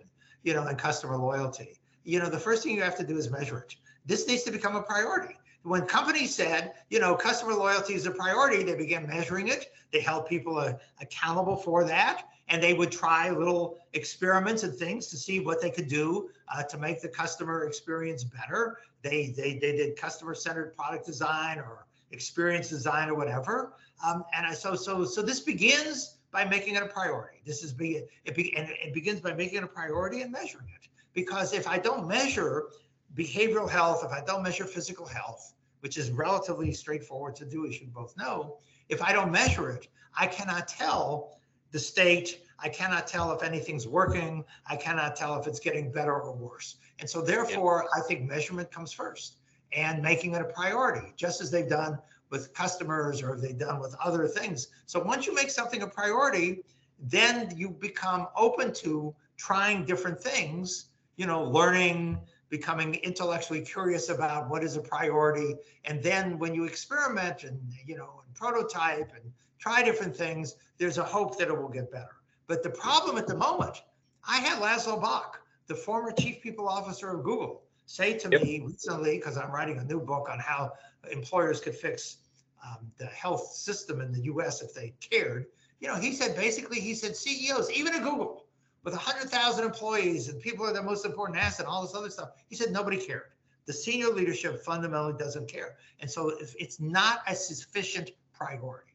you 0.48 0.54
know, 0.54 0.66
and 0.66 0.78
customer 0.78 1.18
loyalty. 1.18 1.78
You 2.04 2.20
know, 2.20 2.30
the 2.30 2.38
first 2.38 2.62
thing 2.62 2.74
you 2.74 2.82
have 2.82 2.96
to 2.96 3.06
do 3.06 3.18
is 3.18 3.30
measure 3.30 3.58
it. 3.58 3.76
This 4.06 4.26
needs 4.26 4.44
to 4.44 4.50
become 4.50 4.76
a 4.76 4.82
priority. 4.82 5.34
When 5.62 5.82
companies 5.84 6.34
said, 6.34 6.72
you 6.88 7.00
know, 7.00 7.14
customer 7.14 7.52
loyalty 7.52 7.92
is 7.92 8.06
a 8.06 8.10
priority, 8.10 8.62
they 8.62 8.74
began 8.74 9.06
measuring 9.06 9.48
it. 9.48 9.70
They 9.92 10.00
held 10.00 10.24
people 10.26 10.56
uh, 10.56 10.72
accountable 11.02 11.54
for 11.54 11.84
that 11.84 12.24
and 12.48 12.62
they 12.62 12.72
would 12.72 12.90
try 12.90 13.28
little 13.28 13.76
experiments 13.92 14.62
and 14.62 14.74
things 14.74 15.08
to 15.08 15.18
see 15.18 15.38
what 15.38 15.60
they 15.60 15.70
could 15.70 15.86
do 15.86 16.30
uh, 16.54 16.62
to 16.62 16.78
make 16.78 17.02
the 17.02 17.08
customer 17.08 17.66
experience 17.66 18.24
better. 18.24 18.78
They, 19.02 19.34
they, 19.36 19.58
they 19.58 19.76
did 19.76 19.96
customer 19.96 20.34
centered 20.34 20.74
product 20.74 21.04
design 21.04 21.58
or 21.58 21.84
experience 22.10 22.70
design 22.70 23.10
or 23.10 23.16
whatever. 23.16 23.74
Um, 24.02 24.24
and 24.34 24.56
so, 24.56 24.74
so, 24.74 25.04
so 25.04 25.20
this 25.20 25.40
begins 25.40 26.17
by 26.30 26.44
making 26.44 26.74
it 26.74 26.82
a 26.82 26.86
priority. 26.86 27.38
This 27.44 27.62
is 27.62 27.72
be 27.72 28.04
it, 28.24 28.34
be, 28.34 28.56
and 28.56 28.68
it 28.68 28.92
begins 28.92 29.20
by 29.20 29.32
making 29.34 29.58
it 29.58 29.64
a 29.64 29.68
priority 29.68 30.22
and 30.22 30.30
measuring 30.30 30.68
it. 30.74 30.88
Because 31.14 31.52
if 31.52 31.66
I 31.66 31.78
don't 31.78 32.06
measure 32.06 32.66
behavioral 33.14 33.68
health, 33.68 34.04
if 34.04 34.12
I 34.12 34.22
don't 34.24 34.42
measure 34.42 34.64
physical 34.64 35.06
health, 35.06 35.54
which 35.80 35.96
is 35.96 36.10
relatively 36.10 36.72
straightforward 36.72 37.34
to 37.36 37.44
do, 37.44 37.66
as 37.66 37.80
you 37.80 37.86
both 37.86 38.16
know, 38.16 38.58
if 38.88 39.02
I 39.02 39.12
don't 39.12 39.30
measure 39.30 39.70
it, 39.70 39.88
I 40.16 40.26
cannot 40.26 40.68
tell 40.68 41.38
the 41.70 41.78
state. 41.78 42.42
I 42.58 42.68
cannot 42.68 43.06
tell 43.06 43.32
if 43.32 43.42
anything's 43.42 43.86
working. 43.86 44.44
I 44.66 44.76
cannot 44.76 45.16
tell 45.16 45.38
if 45.40 45.46
it's 45.46 45.60
getting 45.60 45.92
better 45.92 46.20
or 46.20 46.34
worse. 46.34 46.76
And 46.98 47.08
so, 47.08 47.22
therefore, 47.22 47.88
I 47.96 48.00
think 48.00 48.28
measurement 48.28 48.70
comes 48.70 48.92
first 48.92 49.36
and 49.72 50.02
making 50.02 50.34
it 50.34 50.40
a 50.40 50.46
priority, 50.46 51.12
just 51.16 51.40
as 51.40 51.50
they've 51.50 51.68
done 51.68 51.98
with 52.30 52.52
customers 52.54 53.22
or 53.22 53.28
have 53.28 53.40
they've 53.40 53.58
done 53.58 53.80
with 53.80 53.94
other 54.02 54.26
things. 54.26 54.68
So, 54.86 55.02
once 55.02 55.26
you 55.26 55.34
make 55.34 55.50
something 55.50 55.82
a 55.82 55.86
priority, 55.86 56.62
then 56.98 57.52
you 57.56 57.70
become 57.70 58.28
open 58.36 58.72
to 58.74 59.14
trying 59.36 59.84
different 59.84 60.20
things, 60.20 60.86
you 61.16 61.26
know, 61.26 61.44
learning, 61.44 62.18
becoming 62.50 62.94
intellectually 62.96 63.60
curious 63.60 64.08
about 64.08 64.48
what 64.48 64.64
is 64.64 64.76
a 64.76 64.80
priority. 64.80 65.54
And 65.84 66.02
then 66.02 66.38
when 66.38 66.54
you 66.54 66.64
experiment 66.64 67.44
and, 67.44 67.60
you 67.86 67.96
know, 67.96 68.22
and 68.26 68.34
prototype 68.34 69.12
and 69.14 69.32
try 69.58 69.82
different 69.82 70.16
things, 70.16 70.56
there's 70.78 70.98
a 70.98 71.04
hope 71.04 71.38
that 71.38 71.48
it 71.48 71.56
will 71.56 71.68
get 71.68 71.90
better. 71.90 72.16
But 72.46 72.62
the 72.62 72.70
problem 72.70 73.18
at 73.18 73.26
the 73.26 73.36
moment, 73.36 73.82
I 74.26 74.38
had 74.38 74.60
Laszlo 74.60 75.00
Bock, 75.00 75.40
the 75.66 75.74
former 75.74 76.10
chief 76.12 76.42
people 76.42 76.68
officer 76.68 77.10
of 77.10 77.22
Google, 77.22 77.62
say 77.88 78.12
to 78.18 78.28
yep. 78.30 78.42
me 78.42 78.60
recently, 78.60 79.16
because 79.16 79.38
I'm 79.38 79.50
writing 79.50 79.78
a 79.78 79.84
new 79.84 79.98
book 79.98 80.28
on 80.30 80.38
how 80.38 80.72
employers 81.10 81.58
could 81.58 81.74
fix 81.74 82.18
um, 82.62 82.92
the 82.98 83.06
health 83.06 83.52
system 83.52 84.02
in 84.02 84.12
the 84.12 84.20
US 84.24 84.60
if 84.60 84.74
they 84.74 84.92
cared. 85.00 85.46
You 85.80 85.88
know, 85.88 85.96
he 85.96 86.12
said 86.12 86.36
basically, 86.36 86.80
he 86.80 86.94
said 86.94 87.16
CEOs, 87.16 87.70
even 87.70 87.94
at 87.94 88.02
Google, 88.02 88.44
with 88.84 88.92
100,000 88.92 89.64
employees 89.64 90.28
and 90.28 90.40
people 90.40 90.66
are 90.66 90.72
the 90.72 90.82
most 90.82 91.06
important 91.06 91.38
asset, 91.38 91.64
all 91.64 91.80
this 91.80 91.94
other 91.94 92.10
stuff, 92.10 92.30
he 92.48 92.56
said 92.56 92.72
nobody 92.72 92.98
cared. 92.98 93.30
The 93.64 93.72
senior 93.72 94.08
leadership 94.08 94.62
fundamentally 94.64 95.14
doesn't 95.18 95.48
care. 95.48 95.76
And 96.00 96.10
so 96.10 96.32
it's 96.58 96.80
not 96.80 97.20
a 97.26 97.34
sufficient 97.34 98.10
priority. 98.34 98.92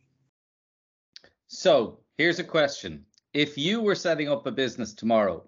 So 1.47 1.99
here's 2.17 2.39
a 2.39 2.43
question. 2.43 3.05
If 3.33 3.57
you 3.57 3.81
were 3.81 3.95
setting 3.95 4.29
up 4.29 4.45
a 4.45 4.51
business 4.51 4.93
tomorrow, 4.93 5.43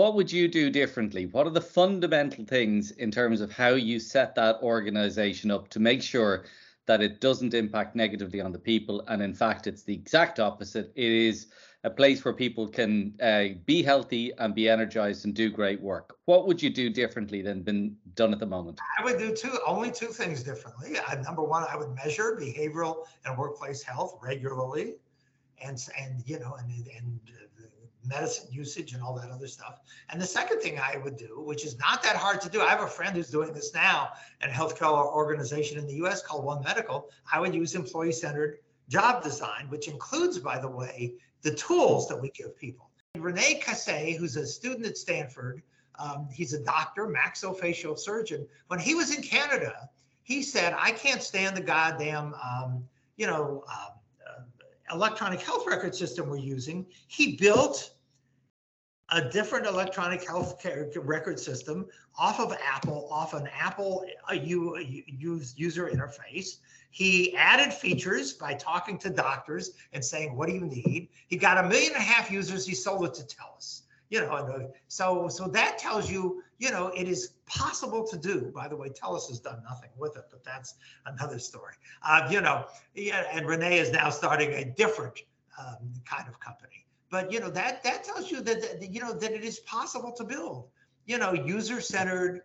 what 0.00 0.14
would 0.14 0.32
you 0.32 0.48
do 0.48 0.70
differently? 0.70 1.26
What 1.26 1.46
are 1.46 1.50
the 1.50 1.60
fundamental 1.60 2.46
things 2.46 2.92
in 2.92 3.10
terms 3.10 3.42
of 3.42 3.52
how 3.52 3.74
you 3.74 4.00
set 4.00 4.34
that 4.34 4.56
organization 4.62 5.50
up 5.50 5.68
to 5.68 5.78
make 5.78 6.02
sure 6.02 6.46
that 6.86 7.02
it 7.02 7.20
doesn't 7.20 7.52
impact 7.52 7.94
negatively 7.94 8.40
on 8.40 8.50
the 8.50 8.58
people? 8.58 9.04
And 9.08 9.20
in 9.20 9.34
fact, 9.34 9.66
it's 9.66 9.82
the 9.82 9.92
exact 9.92 10.40
opposite. 10.40 10.90
It 10.96 11.12
is 11.12 11.48
a 11.84 11.90
place 11.90 12.24
where 12.24 12.32
people 12.32 12.66
can 12.66 13.14
uh, 13.20 13.60
be 13.66 13.82
healthy 13.82 14.32
and 14.38 14.54
be 14.54 14.70
energized 14.70 15.26
and 15.26 15.34
do 15.34 15.50
great 15.50 15.82
work. 15.82 16.16
What 16.24 16.46
would 16.46 16.62
you 16.62 16.70
do 16.70 16.88
differently 16.88 17.42
than 17.42 17.60
been 17.60 17.94
done 18.14 18.32
at 18.32 18.38
the 18.38 18.46
moment? 18.46 18.80
I 18.98 19.04
would 19.04 19.18
do 19.18 19.36
two, 19.36 19.58
only 19.66 19.90
two 19.90 20.06
things 20.06 20.42
differently. 20.42 20.96
Uh, 20.96 21.16
number 21.16 21.42
one, 21.42 21.66
I 21.70 21.76
would 21.76 21.94
measure 21.94 22.38
behavioral 22.40 23.04
and 23.26 23.36
workplace 23.36 23.82
health 23.82 24.18
regularly 24.22 24.94
and 25.62 25.78
and 25.98 26.22
you 26.26 26.38
know 26.38 26.56
and 26.58 26.70
and 26.96 27.20
medicine 28.04 28.48
usage 28.50 28.92
and 28.92 29.02
all 29.02 29.14
that 29.14 29.30
other 29.30 29.46
stuff. 29.46 29.80
And 30.08 30.20
the 30.20 30.26
second 30.26 30.60
thing 30.60 30.78
I 30.78 30.96
would 30.96 31.16
do, 31.16 31.42
which 31.44 31.64
is 31.64 31.78
not 31.78 32.02
that 32.02 32.16
hard 32.16 32.40
to 32.42 32.48
do, 32.48 32.60
I 32.60 32.70
have 32.70 32.82
a 32.82 32.86
friend 32.86 33.14
who's 33.14 33.30
doing 33.30 33.52
this 33.52 33.74
now 33.74 34.10
at 34.40 34.48
a 34.48 34.52
healthcare 34.52 34.90
organization 34.90 35.78
in 35.78 35.86
the 35.86 35.94
U.S. 35.94 36.22
called 36.22 36.44
One 36.44 36.62
Medical. 36.62 37.08
I 37.32 37.40
would 37.40 37.54
use 37.54 37.74
employee-centered 37.74 38.58
job 38.88 39.22
design, 39.22 39.66
which 39.68 39.88
includes, 39.88 40.38
by 40.38 40.58
the 40.58 40.68
way, 40.68 41.14
the 41.42 41.54
tools 41.54 42.08
that 42.08 42.20
we 42.20 42.30
give 42.30 42.56
people. 42.56 42.90
Rene 43.16 43.60
Casey, 43.60 44.14
who's 44.14 44.36
a 44.36 44.46
student 44.46 44.86
at 44.86 44.96
Stanford, 44.96 45.62
um, 45.98 46.28
he's 46.32 46.54
a 46.54 46.62
doctor, 46.62 47.06
maxillofacial 47.06 47.98
surgeon. 47.98 48.46
When 48.68 48.78
he 48.78 48.94
was 48.94 49.14
in 49.14 49.22
Canada, 49.22 49.90
he 50.22 50.42
said, 50.42 50.74
"I 50.78 50.92
can't 50.92 51.22
stand 51.22 51.56
the 51.56 51.60
goddamn, 51.60 52.34
um, 52.34 52.88
you 53.16 53.26
know." 53.26 53.64
Um, 53.68 53.99
electronic 54.92 55.40
health 55.40 55.66
record 55.66 55.94
system 55.94 56.28
we're 56.28 56.38
using. 56.38 56.86
He 57.08 57.36
built 57.36 57.94
a 59.10 59.28
different 59.28 59.66
electronic 59.66 60.26
health 60.26 60.62
care 60.62 60.88
record 60.96 61.38
system 61.40 61.86
off 62.16 62.38
of 62.38 62.56
Apple, 62.64 63.08
off 63.10 63.34
an 63.34 63.48
Apple 63.58 64.04
user 64.32 65.90
interface. 65.90 66.58
He 66.92 67.36
added 67.36 67.72
features 67.72 68.32
by 68.32 68.54
talking 68.54 68.98
to 68.98 69.10
doctors 69.10 69.72
and 69.92 70.04
saying, 70.04 70.36
"What 70.36 70.48
do 70.48 70.54
you 70.54 70.66
need?" 70.66 71.08
He 71.26 71.36
got 71.36 71.64
a 71.64 71.68
million 71.68 71.92
and 71.92 72.02
a 72.02 72.04
half 72.04 72.30
users. 72.30 72.66
He 72.66 72.74
sold 72.74 73.04
it 73.04 73.14
to 73.14 73.22
TELUS 73.24 73.82
you 74.10 74.20
know, 74.20 74.72
so 74.88 75.28
so 75.28 75.46
that 75.48 75.78
tells 75.78 76.10
you, 76.10 76.42
you 76.60 76.70
know, 76.70 76.88
it 76.88 77.08
is 77.08 77.32
possible 77.46 78.06
to 78.06 78.18
do. 78.18 78.52
By 78.54 78.68
the 78.68 78.76
way, 78.76 78.90
TELUS 78.90 79.28
has 79.28 79.40
done 79.40 79.62
nothing 79.64 79.88
with 79.96 80.16
it, 80.16 80.24
but 80.30 80.44
that's 80.44 80.74
another 81.06 81.38
story. 81.38 81.72
Uh, 82.02 82.28
you 82.30 82.42
know, 82.42 82.66
yeah, 82.94 83.24
and 83.32 83.48
Renee 83.48 83.78
is 83.78 83.90
now 83.90 84.10
starting 84.10 84.52
a 84.52 84.64
different 84.64 85.18
um, 85.58 85.90
kind 86.04 86.28
of 86.28 86.38
company. 86.38 86.84
But 87.10 87.32
you 87.32 87.40
know 87.40 87.50
that 87.50 87.82
that 87.82 88.04
tells 88.04 88.30
you 88.30 88.42
that, 88.42 88.80
that 88.80 88.92
you 88.92 89.00
know 89.00 89.14
that 89.14 89.32
it 89.32 89.42
is 89.42 89.60
possible 89.60 90.12
to 90.12 90.22
build. 90.22 90.68
You 91.06 91.18
know, 91.18 91.32
user-centered, 91.32 92.42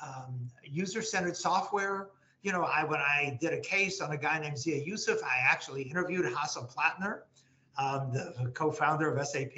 um, 0.00 0.50
user-centered 0.62 1.36
software. 1.36 2.10
You 2.42 2.52
know, 2.52 2.64
I 2.64 2.84
when 2.84 3.00
I 3.00 3.38
did 3.40 3.54
a 3.54 3.60
case 3.60 4.02
on 4.02 4.12
a 4.12 4.18
guy 4.18 4.38
named 4.38 4.58
Zia 4.58 4.84
Yusuf, 4.84 5.20
I 5.24 5.38
actually 5.42 5.82
interviewed 5.82 6.26
Hasso 6.26 6.70
Plattner, 6.72 7.22
um, 7.78 8.12
the 8.12 8.52
co-founder 8.54 9.16
of 9.16 9.26
SAP, 9.26 9.56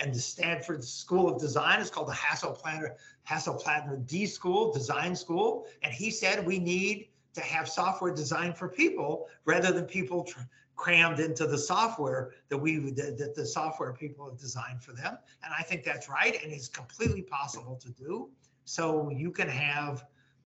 and 0.00 0.14
the 0.14 0.18
Stanford 0.18 0.82
School 0.82 1.28
of 1.28 1.40
Design 1.40 1.80
is 1.80 1.90
called 1.90 2.08
the 2.08 2.12
Hasso-Plattner 2.12 2.96
Hasso-Plattner 3.28 3.98
D 4.06 4.26
School 4.26 4.72
Design 4.72 5.14
School, 5.14 5.66
and 5.82 5.92
he 5.92 6.10
said 6.10 6.44
we 6.44 6.58
need 6.58 7.08
to 7.34 7.40
have 7.40 7.68
software 7.68 8.12
designed 8.12 8.56
for 8.56 8.68
people 8.68 9.28
rather 9.44 9.70
than 9.70 9.84
people 9.84 10.24
tr- 10.24 10.40
crammed 10.74 11.20
into 11.20 11.46
the 11.46 11.58
software 11.58 12.30
that 12.48 12.56
we 12.56 12.90
that, 12.92 13.18
that 13.18 13.34
the 13.34 13.46
software 13.46 13.92
people 13.92 14.28
have 14.28 14.38
designed 14.38 14.82
for 14.82 14.92
them. 14.92 15.18
And 15.44 15.52
I 15.56 15.62
think 15.62 15.84
that's 15.84 16.08
right, 16.08 16.42
and 16.42 16.52
it's 16.52 16.68
completely 16.68 17.22
possible 17.22 17.76
to 17.76 17.90
do. 17.90 18.30
So 18.64 19.10
you 19.10 19.30
can 19.30 19.48
have, 19.48 20.04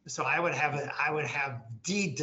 so 0.07 0.25
I 0.25 0.39
would 0.39 0.55
have 0.55 0.75
a, 0.75 0.93
I 1.01 1.11
would 1.11 1.27
have 1.27 1.63
D 1.83 2.17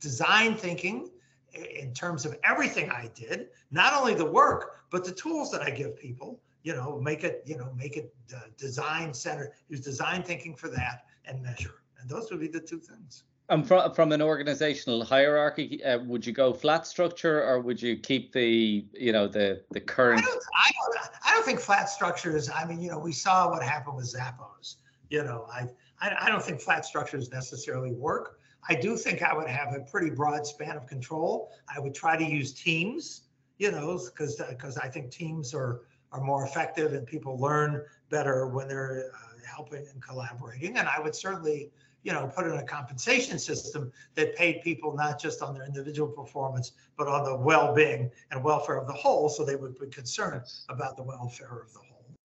design 0.00 0.56
thinking 0.56 1.10
in 1.52 1.92
terms 1.92 2.24
of 2.24 2.36
everything 2.44 2.90
I 2.90 3.10
did, 3.14 3.48
not 3.70 3.92
only 3.92 4.14
the 4.14 4.24
work, 4.24 4.84
but 4.90 5.04
the 5.04 5.12
tools 5.12 5.50
that 5.50 5.62
I 5.62 5.70
give 5.70 5.98
people, 5.98 6.40
you 6.62 6.74
know, 6.74 7.00
make 7.00 7.24
it, 7.24 7.42
you 7.46 7.56
know, 7.56 7.72
make 7.76 7.96
it 7.96 8.14
uh, 8.34 8.40
design 8.56 9.12
center, 9.12 9.52
use 9.68 9.80
design 9.80 10.22
thinking 10.22 10.54
for 10.54 10.68
that 10.68 11.04
and 11.24 11.42
measure. 11.42 11.82
And 12.00 12.08
those 12.08 12.30
would 12.30 12.40
be 12.40 12.48
the 12.48 12.60
two 12.60 12.78
things. 12.78 13.24
And 13.48 13.66
from, 13.66 13.92
from 13.92 14.12
an 14.12 14.22
organizational 14.22 15.04
hierarchy, 15.04 15.82
uh, 15.84 15.98
would 16.04 16.24
you 16.24 16.32
go 16.32 16.52
flat 16.52 16.86
structure 16.86 17.44
or 17.44 17.60
would 17.60 17.82
you 17.82 17.96
keep 17.96 18.32
the, 18.32 18.86
you 18.92 19.12
know, 19.12 19.26
the 19.26 19.62
the 19.72 19.80
current? 19.80 20.20
I 20.20 20.22
don't, 20.22 20.42
I 20.56 20.70
don't, 20.70 21.10
I 21.26 21.34
don't 21.34 21.44
think 21.44 21.60
flat 21.60 21.88
structures. 21.88 22.48
I 22.48 22.64
mean, 22.64 22.80
you 22.80 22.90
know, 22.90 22.98
we 22.98 23.12
saw 23.12 23.50
what 23.50 23.62
happened 23.62 23.96
with 23.96 24.14
Zappos. 24.14 24.76
You 25.10 25.24
know, 25.24 25.46
I, 25.52 25.68
I, 26.00 26.16
I 26.22 26.28
don't 26.30 26.42
think 26.42 26.60
flat 26.60 26.86
structures 26.86 27.30
necessarily 27.30 27.92
work. 27.92 28.38
I 28.68 28.74
do 28.76 28.96
think 28.96 29.22
I 29.22 29.34
would 29.34 29.48
have 29.48 29.74
a 29.74 29.80
pretty 29.80 30.10
broad 30.10 30.46
span 30.46 30.76
of 30.76 30.86
control. 30.86 31.52
I 31.74 31.80
would 31.80 31.94
try 31.94 32.16
to 32.16 32.24
use 32.24 32.52
teams, 32.52 33.22
you 33.58 33.72
know, 33.72 34.00
because 34.06 34.40
because 34.48 34.78
I 34.78 34.88
think 34.88 35.10
teams 35.10 35.52
are 35.52 35.82
are 36.12 36.20
more 36.20 36.44
effective 36.44 36.92
and 36.92 37.06
people 37.06 37.38
learn 37.38 37.82
better 38.10 38.46
when 38.46 38.68
they're 38.68 39.10
uh, 39.14 39.32
helping 39.46 39.86
and 39.92 40.02
collaborating. 40.02 40.76
And 40.76 40.88
I 40.88 41.00
would 41.00 41.14
certainly, 41.14 41.70
you 42.02 42.12
know, 42.12 42.30
put 42.34 42.46
in 42.46 42.52
a 42.52 42.62
compensation 42.62 43.38
system 43.38 43.92
that 44.14 44.36
paid 44.36 44.62
people 44.62 44.94
not 44.94 45.20
just 45.20 45.42
on 45.42 45.54
their 45.54 45.64
individual 45.64 46.08
performance, 46.08 46.72
but 46.96 47.08
on 47.08 47.24
the 47.24 47.36
well-being 47.36 48.10
and 48.30 48.44
welfare 48.44 48.76
of 48.76 48.86
the 48.86 48.92
whole, 48.92 49.28
so 49.28 49.44
they 49.44 49.56
would 49.56 49.78
be 49.78 49.86
concerned 49.86 50.42
about 50.68 50.96
the 50.96 51.02
welfare 51.02 51.62
of 51.66 51.72
the 51.72 51.78
whole. 51.78 51.88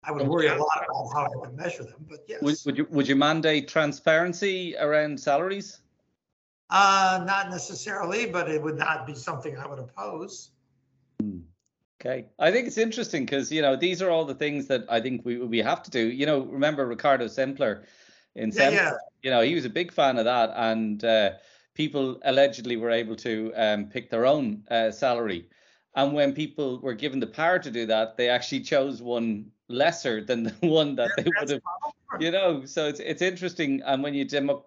I 0.04 0.12
would 0.12 0.28
worry 0.28 0.48
a 0.48 0.56
lot 0.56 0.86
about 0.88 1.10
how 1.14 1.24
I 1.26 1.36
would 1.36 1.56
measure 1.56 1.84
them, 1.84 2.06
but 2.08 2.24
yes. 2.28 2.42
Would, 2.42 2.58
would 2.66 2.78
you 2.78 2.88
would 2.92 3.08
you 3.08 3.16
mandate 3.16 3.68
transparency 3.68 4.76
around 4.78 5.20
salaries? 5.20 5.80
Uh, 6.70 7.24
not 7.26 7.50
necessarily, 7.50 8.28
but 8.28 8.50
it 8.50 8.62
would 8.62 8.78
not 8.78 9.08
be 9.08 9.16
something 9.16 9.58
I 9.58 9.68
would 9.68 9.80
oppose. 9.80 10.52
Okay, 12.02 12.26
I 12.40 12.52
think 12.52 12.68
it's 12.68 12.78
interesting 12.78 13.26
because 13.26 13.52
you 13.52 13.62
know 13.62 13.76
these 13.76 14.02
are 14.02 14.10
all 14.10 14.26
the 14.26 14.36
things 14.36 14.68
that 14.68 14.86
I 14.90 15.00
think 15.00 15.26
we 15.26 15.38
we 15.38 15.60
have 15.60 15.82
to 15.84 15.92
do. 15.92 16.08
You 16.08 16.26
know, 16.26 16.42
remember 16.42 16.86
Ricardo 16.86 17.26
Semler 17.26 17.86
in 18.36 18.52
Yeah, 18.52 18.70
Semler, 18.70 18.74
yeah. 18.74 18.94
you 19.24 19.32
know, 19.32 19.42
he 19.42 19.56
was 19.56 19.66
a 19.66 19.70
big 19.70 19.92
fan 19.92 20.18
of 20.18 20.26
that, 20.26 20.52
and 20.56 21.04
uh, 21.04 21.32
people 21.74 22.20
allegedly 22.24 22.76
were 22.78 22.92
able 22.92 23.16
to 23.18 23.54
um, 23.56 23.86
pick 23.86 24.10
their 24.10 24.26
own 24.26 24.64
uh, 24.70 24.92
salary. 24.92 25.50
And 25.96 26.14
when 26.14 26.34
people 26.34 26.82
were 26.82 26.94
given 26.94 27.22
the 27.22 27.28
power 27.28 27.58
to 27.60 27.72
do 27.72 27.86
that, 27.86 28.18
they 28.18 28.28
actually 28.30 28.62
chose 28.62 29.02
one 29.02 29.52
lesser 29.70 30.22
than 30.22 30.44
the 30.44 30.52
one 30.62 30.96
that 30.96 31.16
they 31.16 31.24
would 31.24 31.50
have 31.50 31.62
you 32.20 32.32
know 32.32 32.66
so 32.66 32.88
it's 32.88 33.00
it's 33.00 33.22
interesting 33.22 33.82
and 33.86 34.04
when 34.04 34.14
you 34.14 34.26
demo- 34.26 34.66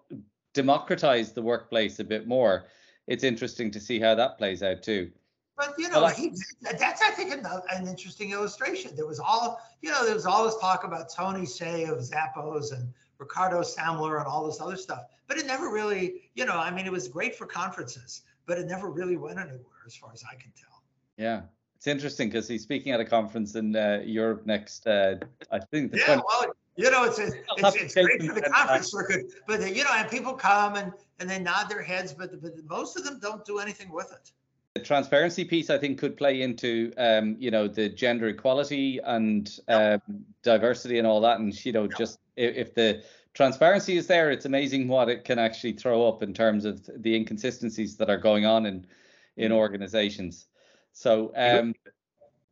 democratize 0.53 1.33
the 1.33 1.41
workplace 1.41 1.99
a 1.99 2.03
bit 2.03 2.27
more 2.27 2.65
it's 3.07 3.23
interesting 3.23 3.71
to 3.71 3.79
see 3.79 3.99
how 3.99 4.13
that 4.13 4.37
plays 4.37 4.61
out 4.61 4.83
too 4.83 5.11
But 5.59 5.75
you 5.77 5.89
know, 5.89 6.07
he, 6.07 6.33
that's 6.61 7.01
I 7.01 7.11
think 7.11 7.33
an, 7.33 7.45
an 7.69 7.85
interesting 7.85 8.31
illustration. 8.31 8.95
There 8.95 9.05
was 9.05 9.19
all 9.19 9.61
you 9.81 9.91
know, 9.91 10.05
there 10.05 10.15
was 10.15 10.25
all 10.25 10.45
this 10.45 10.55
talk 10.57 10.85
about 10.85 11.13
Tony 11.13 11.41
Hsieh 11.41 11.91
of 11.91 11.99
Zappos 11.99 12.71
and 12.71 12.93
Ricardo 13.17 13.59
Semler 13.59 14.19
and 14.19 14.25
all 14.25 14.47
this 14.47 14.61
other 14.61 14.77
stuff, 14.77 15.01
but 15.27 15.37
it 15.37 15.45
never 15.45 15.69
really, 15.69 16.31
you 16.33 16.45
know, 16.45 16.55
I 16.55 16.71
mean, 16.71 16.85
it 16.85 16.91
was 16.93 17.09
great 17.09 17.35
for 17.35 17.45
conferences, 17.45 18.21
but 18.45 18.57
it 18.57 18.67
never 18.67 18.89
really 18.89 19.17
went 19.17 19.37
anywhere, 19.37 19.83
as 19.85 19.97
far 19.97 20.11
as 20.13 20.23
I 20.23 20.35
can 20.35 20.51
tell. 20.55 20.81
yeah 21.17 21.41
it's 21.75 21.87
interesting 21.87 22.29
because 22.29 22.47
he's 22.47 22.63
speaking 22.63 22.91
at 22.91 22.99
a 22.99 23.05
conference 23.05 23.55
in 23.55 23.75
uh, 23.75 24.01
europe 24.05 24.45
next 24.45 24.87
uh, 24.87 25.15
i 25.51 25.59
think 25.59 25.91
the 25.91 25.97
Yeah, 25.97 26.05
20 26.05 26.21
well, 26.27 26.45
you 26.75 26.89
know, 26.89 27.03
it's 27.03 27.19
a, 27.19 27.23
I'll 27.23 27.65
have 27.65 27.75
it's, 27.75 27.95
it's 27.95 27.95
great 27.95 28.23
for 28.23 28.33
the 28.33 28.41
conference 28.41 28.91
circuit, 28.91 29.25
but 29.47 29.59
you 29.75 29.83
know, 29.83 29.91
and 29.93 30.09
people 30.09 30.33
come 30.33 30.75
and 30.75 30.93
and 31.19 31.29
they 31.29 31.37
nod 31.37 31.67
their 31.69 31.81
heads, 31.81 32.13
but 32.13 32.41
but 32.41 32.53
most 32.69 32.97
of 32.97 33.03
them 33.03 33.19
don't 33.19 33.43
do 33.43 33.59
anything 33.59 33.91
with 33.91 34.13
it. 34.13 34.31
The 34.75 34.81
transparency 34.81 35.43
piece 35.43 35.69
i 35.69 35.77
think 35.77 35.97
could 35.97 36.15
play 36.15 36.41
into 36.41 36.91
um, 36.97 37.35
you 37.39 37.51
know 37.51 37.67
the 37.67 37.89
gender 37.89 38.27
equality 38.27 38.99
and 39.03 39.59
um, 39.67 40.01
diversity 40.43 40.99
and 40.99 41.07
all 41.07 41.21
that. 41.21 41.39
And 41.39 41.65
you 41.65 41.71
know 41.71 41.87
just 41.87 42.19
if, 42.35 42.55
if 42.55 42.75
the 42.75 43.03
transparency 43.33 43.97
is 43.97 44.07
there 44.07 44.31
it's 44.31 44.45
amazing 44.45 44.87
what 44.87 45.09
it 45.09 45.23
can 45.23 45.39
actually 45.39 45.73
throw 45.73 46.07
up 46.07 46.23
in 46.23 46.33
terms 46.33 46.65
of 46.65 46.87
the 46.97 47.15
inconsistencies 47.15 47.97
that 47.97 48.09
are 48.09 48.17
going 48.17 48.45
on 48.45 48.65
in 48.65 48.85
in 49.37 49.51
organizations. 49.51 50.47
So 50.93 51.31
um 51.35 51.73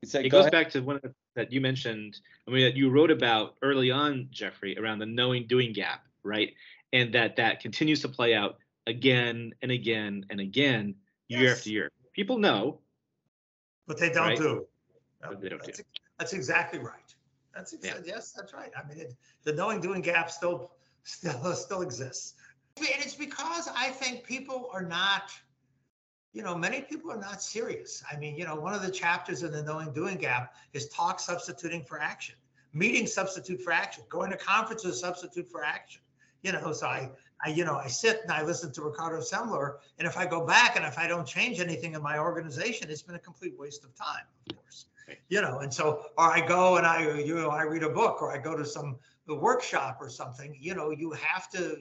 so 0.06 0.20
it 0.20 0.30
go 0.30 0.38
goes 0.38 0.42
ahead. 0.42 0.52
back 0.52 0.70
to 0.72 0.82
one 0.82 0.98
of 0.98 1.02
the, 1.02 1.14
that 1.36 1.52
you 1.52 1.60
mentioned 1.60 2.20
i 2.48 2.52
mean 2.52 2.64
that 2.64 2.76
you 2.76 2.90
wrote 2.90 3.12
about 3.12 3.56
early 3.64 3.90
on 3.90 4.28
jeffrey 4.32 4.78
around 4.78 5.00
the 5.00 5.06
knowing 5.06 5.46
doing 5.48 5.74
gap 5.74 6.08
right? 6.28 6.54
And 6.94 7.14
that 7.14 7.38
that 7.38 7.60
continues 7.62 8.02
to 8.02 8.10
play 8.10 8.36
out 8.36 8.58
again 8.86 9.54
and 9.62 9.72
again 9.72 10.26
and 10.30 10.40
again 10.40 10.96
year 11.28 11.54
after 11.54 11.70
year 11.70 11.92
people 12.18 12.38
know 12.40 12.80
But 13.88 13.98
they 13.98 14.10
don't 14.10 14.28
Right. 14.30 14.38
do. 14.38 14.68
But 15.22 15.40
they 15.40 15.48
don't 15.50 15.64
that's, 15.64 15.78
do. 15.78 15.84
that's 16.20 16.34
exactly 16.34 16.80
right. 16.80 17.10
That's 17.56 17.74
exa- 17.74 17.86
Yeah. 17.86 18.14
yes, 18.14 18.34
that's 18.34 18.54
right. 18.54 18.72
I 18.78 18.86
mean, 18.88 18.98
it, 19.00 19.16
the 19.44 19.54
knowing 19.54 19.80
doing 19.80 20.02
gap 20.02 20.30
still 20.30 20.72
still 21.04 21.54
still 21.66 21.82
exists, 21.82 22.34
and 22.78 22.88
it's 23.06 23.16
because 23.16 23.70
I 23.74 23.88
think 23.92 24.26
people 24.26 24.70
are 24.74 24.84
not. 25.00 25.32
You 26.34 26.44
know, 26.44 26.56
many 26.56 26.82
people 26.82 27.10
are 27.12 27.18
not 27.30 27.42
serious. 27.42 28.04
I 28.12 28.18
mean, 28.18 28.36
you 28.40 28.46
know, 28.46 28.56
one 28.68 28.74
of 28.76 28.82
the 28.84 28.92
chapters 28.92 29.42
in 29.42 29.52
the 29.52 29.64
knowing 29.64 29.92
doing 29.94 30.18
gap 30.18 30.54
is 30.74 30.88
talk 30.90 31.20
substituting 31.20 31.84
for 31.84 31.98
action, 32.00 32.36
meeting 32.74 33.08
substitute 33.08 33.60
for 33.62 33.72
action, 33.72 34.04
going 34.10 34.30
to 34.32 34.38
conferences 34.38 35.00
substitute 35.00 35.48
for 35.50 35.64
action. 35.64 36.02
You 36.44 36.52
know, 36.52 36.74
so 36.74 36.86
I, 36.88 37.10
I, 37.46 37.50
you 37.50 37.66
know, 37.66 37.76
I 37.76 37.88
sit 37.88 38.22
and 38.24 38.32
I 38.32 38.44
listen 38.44 38.72
to 38.74 38.82
Ricardo 38.82 39.20
Semler, 39.20 39.76
and 40.00 40.08
if 40.08 40.18
I 40.18 40.26
go 40.26 40.46
back 40.46 40.76
and 40.76 40.86
if 40.86 40.98
I 40.98 41.08
don't 41.08 41.28
change 41.28 41.60
anything 41.60 41.94
in 41.94 42.02
my 42.02 42.18
organization, 42.18 42.90
it's 42.90 43.04
been 43.04 43.16
a 43.16 43.20
complete 43.20 43.54
waste 43.58 43.84
of 43.84 43.96
time, 43.96 44.26
of 44.50 44.58
course. 44.58 44.86
You 45.30 45.42
know, 45.42 45.60
and 45.60 45.74
so, 45.74 46.06
or 46.18 46.32
I 46.32 46.46
go 46.46 46.78
and 46.78 46.86
I, 46.86 47.20
you 47.20 47.36
know, 47.36 47.50
I 47.50 47.64
read 47.64 47.84
a 47.84 47.90
book 47.90 48.22
or 48.22 48.32
I 48.32 48.38
go 48.38 48.58
to 48.58 48.66
some 48.66 48.98
workshop 49.28 49.98
or 50.02 50.10
something. 50.10 50.58
You 50.60 50.76
know, 50.76 50.92
you 50.92 51.12
have 51.12 51.50
to. 51.52 51.78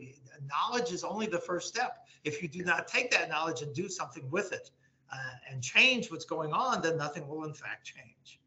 Knowledge 0.46 0.92
is 0.92 1.02
only 1.02 1.26
the 1.26 1.38
first 1.38 1.68
step. 1.68 2.06
If 2.24 2.42
you 2.42 2.48
do 2.48 2.62
not 2.62 2.86
take 2.86 3.10
that 3.12 3.28
knowledge 3.28 3.62
and 3.62 3.74
do 3.74 3.88
something 3.88 4.28
with 4.30 4.52
it, 4.52 4.70
uh, 5.12 5.16
and 5.50 5.62
change 5.62 6.10
what's 6.10 6.24
going 6.24 6.52
on, 6.52 6.82
then 6.82 6.96
nothing 6.96 7.26
will 7.28 7.44
in 7.44 7.54
fact 7.54 7.84
change. 7.84 8.40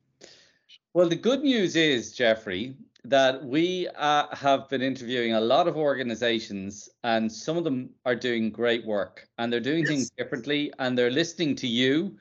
Well, 0.94 1.08
the 1.08 1.16
good 1.16 1.42
news 1.42 1.76
is, 1.76 2.12
Jeffrey, 2.12 2.76
that 3.06 3.44
we 3.44 3.88
uh, 3.96 4.34
have 4.36 4.68
been 4.70 4.82
interviewing 4.82 5.34
a 5.34 5.40
lot 5.40 5.68
of 5.68 5.78
organizations, 5.78 6.90
and 7.04 7.32
some 7.32 7.58
of 7.58 7.64
them 7.64 7.90
are 8.06 8.16
doing 8.16 8.52
great 8.52 8.86
work 8.86 9.28
and 9.38 9.52
they're 9.52 9.60
doing 9.60 9.86
things 9.86 10.10
differently 10.18 10.72
and 10.80 10.98
they're 10.98 11.12
listening 11.12 11.56
to 11.56 11.68
you. 11.68 12.18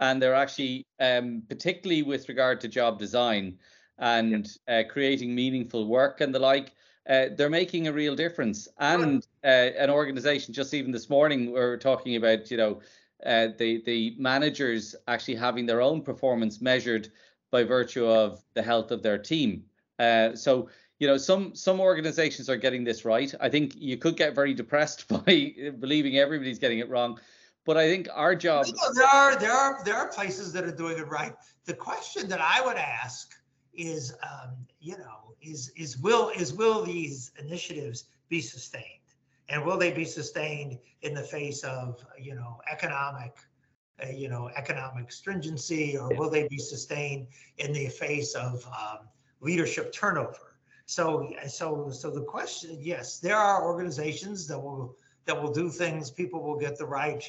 And 0.00 0.22
they're 0.22 0.34
actually, 0.34 0.86
um, 1.00 1.42
particularly 1.48 2.02
with 2.02 2.28
regard 2.28 2.60
to 2.60 2.68
job 2.68 2.98
design 2.98 3.58
and 3.98 4.48
uh, 4.68 4.84
creating 4.88 5.34
meaningful 5.34 5.88
work 5.88 6.20
and 6.20 6.32
the 6.32 6.38
like, 6.38 6.72
uh, 7.08 7.26
they're 7.36 7.50
making 7.50 7.88
a 7.88 7.92
real 7.92 8.14
difference. 8.14 8.68
And 8.78 9.26
uh, 9.42 9.46
an 9.46 9.90
organization, 9.90 10.54
just 10.54 10.74
even 10.74 10.92
this 10.92 11.10
morning, 11.10 11.46
we 11.46 11.52
were 11.52 11.78
talking 11.78 12.16
about, 12.16 12.50
you 12.50 12.58
know, 12.58 12.80
uh, 13.26 13.48
the 13.58 13.82
the 13.84 14.14
managers 14.18 14.94
actually 15.08 15.34
having 15.34 15.66
their 15.66 15.80
own 15.80 16.02
performance 16.02 16.60
measured 16.60 17.08
by 17.50 17.64
virtue 17.64 18.06
of 18.06 18.44
the 18.54 18.62
health 18.62 18.92
of 18.92 19.02
their 19.02 19.18
team. 19.18 19.64
Uh, 19.98 20.34
so 20.34 20.68
you 20.98 21.06
know 21.06 21.16
some 21.16 21.54
some 21.54 21.80
organizations 21.80 22.48
are 22.48 22.56
getting 22.56 22.84
this 22.84 23.04
right. 23.04 23.32
I 23.40 23.48
think 23.48 23.74
you 23.76 23.96
could 23.96 24.16
get 24.16 24.34
very 24.34 24.54
depressed 24.54 25.08
by 25.24 25.54
believing 25.78 26.18
everybody's 26.18 26.58
getting 26.58 26.78
it 26.78 26.88
wrong, 26.88 27.18
but 27.64 27.76
I 27.76 27.88
think 27.88 28.08
our 28.14 28.34
job. 28.34 28.66
You 28.66 28.72
know, 28.72 28.92
there 28.94 29.06
are 29.06 29.38
there 29.38 29.52
are 29.52 29.84
there 29.84 29.96
are 29.96 30.08
places 30.08 30.52
that 30.52 30.64
are 30.64 30.74
doing 30.74 30.98
it 30.98 31.08
right. 31.08 31.34
The 31.64 31.74
question 31.74 32.28
that 32.28 32.40
I 32.40 32.64
would 32.64 32.76
ask 32.76 33.34
is, 33.74 34.14
um, 34.22 34.56
you 34.80 34.96
know, 34.98 35.34
is 35.42 35.70
is 35.76 35.98
will 35.98 36.30
is 36.30 36.52
will 36.52 36.84
these 36.84 37.32
initiatives 37.38 38.04
be 38.28 38.40
sustained, 38.40 38.84
and 39.48 39.64
will 39.64 39.78
they 39.78 39.92
be 39.92 40.04
sustained 40.04 40.78
in 41.02 41.14
the 41.14 41.22
face 41.22 41.62
of 41.62 42.04
you 42.18 42.34
know 42.34 42.60
economic, 42.70 43.36
uh, 44.02 44.08
you 44.08 44.28
know 44.28 44.50
economic 44.56 45.12
stringency, 45.12 45.96
or 45.96 46.08
will 46.16 46.30
they 46.30 46.48
be 46.48 46.58
sustained 46.58 47.28
in 47.58 47.72
the 47.72 47.88
face 47.88 48.34
of 48.34 48.66
um, 48.66 49.08
leadership 49.40 49.92
turnover? 49.92 50.56
So 50.86 51.32
so 51.48 51.90
so 51.90 52.10
the 52.10 52.22
question, 52.22 52.78
yes, 52.80 53.18
there 53.18 53.36
are 53.36 53.64
organizations 53.64 54.46
that 54.48 54.58
will 54.58 54.96
that 55.26 55.40
will 55.40 55.52
do 55.52 55.70
things. 55.70 56.10
People 56.10 56.42
will 56.42 56.58
get 56.58 56.76
the 56.78 56.86
right 56.86 57.22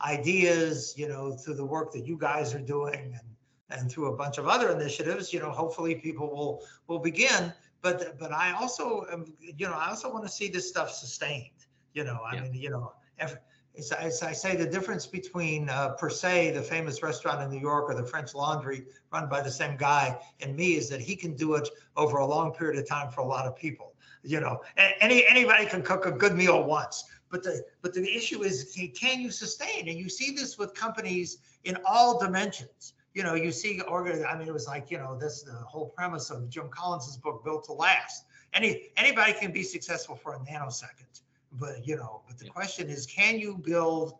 ideas, 0.00 0.94
you 0.96 1.08
know, 1.08 1.32
through 1.32 1.54
the 1.54 1.64
work 1.64 1.92
that 1.92 2.06
you 2.06 2.16
guys 2.18 2.54
are 2.54 2.60
doing 2.60 3.14
and 3.20 3.28
and 3.70 3.90
through 3.90 4.12
a 4.12 4.16
bunch 4.16 4.38
of 4.38 4.46
other 4.46 4.70
initiatives, 4.70 5.32
you 5.32 5.40
know, 5.40 5.50
hopefully 5.50 5.94
people 5.96 6.28
will 6.30 6.62
will 6.86 6.98
begin. 6.98 7.52
But 7.82 8.18
but 8.18 8.32
I 8.32 8.52
also 8.52 9.06
am, 9.12 9.24
you 9.40 9.66
know, 9.66 9.74
I 9.74 9.88
also 9.88 10.12
want 10.12 10.24
to 10.24 10.30
see 10.30 10.48
this 10.48 10.68
stuff 10.68 10.90
sustained. 10.90 11.66
You 11.92 12.04
know, 12.04 12.20
I 12.26 12.34
Yeah. 12.34 12.42
mean, 12.42 12.54
you 12.54 12.70
know, 12.70 12.92
if, 13.18 13.36
as, 13.76 13.92
I- 13.92 14.02
as 14.02 14.22
I 14.22 14.32
say, 14.32 14.56
the 14.56 14.66
difference 14.66 15.06
between 15.06 15.68
uh, 15.68 15.90
Per 15.90 16.08
se, 16.10 16.52
the 16.52 16.62
famous 16.62 17.02
restaurant 17.02 17.42
in 17.42 17.50
New 17.50 17.60
York, 17.60 17.88
or 17.88 17.94
the 17.94 18.06
French 18.06 18.34
Laundry 18.34 18.86
run 19.12 19.28
by 19.28 19.40
the 19.40 19.50
same 19.50 19.76
guy, 19.76 20.18
and 20.40 20.56
me 20.56 20.74
is 20.74 20.88
that 20.90 21.00
he 21.00 21.16
can 21.16 21.34
do 21.34 21.54
it 21.54 21.68
over 21.96 22.18
a 22.18 22.26
long 22.26 22.52
period 22.52 22.78
of 22.78 22.88
time 22.88 23.10
for 23.10 23.20
a 23.22 23.26
lot 23.26 23.46
of 23.46 23.56
people. 23.56 23.94
You 24.22 24.40
know, 24.40 24.60
any 25.00 25.26
anybody 25.26 25.66
can 25.66 25.82
cook 25.82 26.06
a 26.06 26.10
good 26.10 26.34
meal 26.34 26.64
once, 26.64 27.04
but 27.30 27.42
the 27.42 27.62
but 27.82 27.92
the 27.92 28.02
issue 28.16 28.42
is 28.42 28.74
can- 28.98 29.20
you 29.20 29.30
sustain? 29.30 29.88
And 29.88 29.98
you 29.98 30.08
see 30.08 30.34
this 30.34 30.56
with 30.56 30.72
companies 30.74 31.38
in 31.64 31.76
all 31.86 32.18
dimensions. 32.18 32.94
You 33.12 33.22
know, 33.22 33.34
you 33.34 33.52
see. 33.52 33.80
I 33.86 34.36
mean, 34.38 34.48
it 34.48 34.52
was 34.52 34.66
like 34.66 34.90
you 34.90 34.98
know 34.98 35.16
this 35.18 35.42
the 35.42 35.52
whole 35.52 35.88
premise 35.90 36.30
of 36.30 36.48
Jim 36.48 36.68
Collins's 36.70 37.16
book, 37.18 37.44
Built 37.44 37.64
to 37.64 37.72
Last. 37.74 38.24
Any 38.54 38.90
anybody 38.96 39.34
can 39.34 39.52
be 39.52 39.62
successful 39.62 40.16
for 40.16 40.34
a 40.34 40.38
nanosecond, 40.38 41.20
but 41.58 41.86
you 41.86 41.96
know, 41.96 42.22
but 42.26 42.38
the 42.38 42.46
Yeah. 42.46 42.52
question 42.52 42.88
is, 42.88 43.06
can 43.06 43.38
you 43.38 43.56
build 43.56 44.18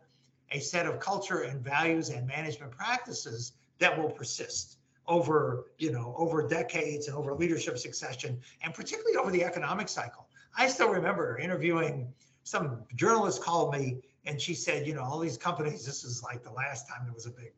a 0.51 0.59
set 0.59 0.85
of 0.85 0.99
culture 0.99 1.41
and 1.41 1.61
values 1.61 2.09
and 2.09 2.27
management 2.27 2.71
practices 2.71 3.53
that 3.79 3.97
will 3.97 4.09
persist 4.09 4.77
over 5.07 5.65
you 5.77 5.91
know 5.91 6.15
over 6.17 6.47
decades 6.47 7.07
and 7.07 7.15
over 7.15 7.33
leadership 7.35 7.77
succession 7.77 8.39
and 8.63 8.73
particularly 8.73 9.15
over 9.17 9.31
the 9.31 9.43
economic 9.43 9.87
cycle 9.87 10.27
i 10.57 10.67
still 10.67 10.89
remember 10.89 11.37
interviewing 11.37 12.11
some 12.43 12.83
journalist 12.95 13.41
called 13.41 13.71
me 13.73 13.97
and 14.25 14.41
she 14.41 14.53
said 14.53 14.87
you 14.87 14.95
know 14.95 15.03
all 15.03 15.19
these 15.19 15.37
companies 15.37 15.85
this 15.85 16.03
is 16.03 16.23
like 16.23 16.43
the 16.43 16.51
last 16.51 16.87
time 16.87 17.01
there 17.03 17.13
was 17.13 17.27
a 17.27 17.31
big 17.31 17.53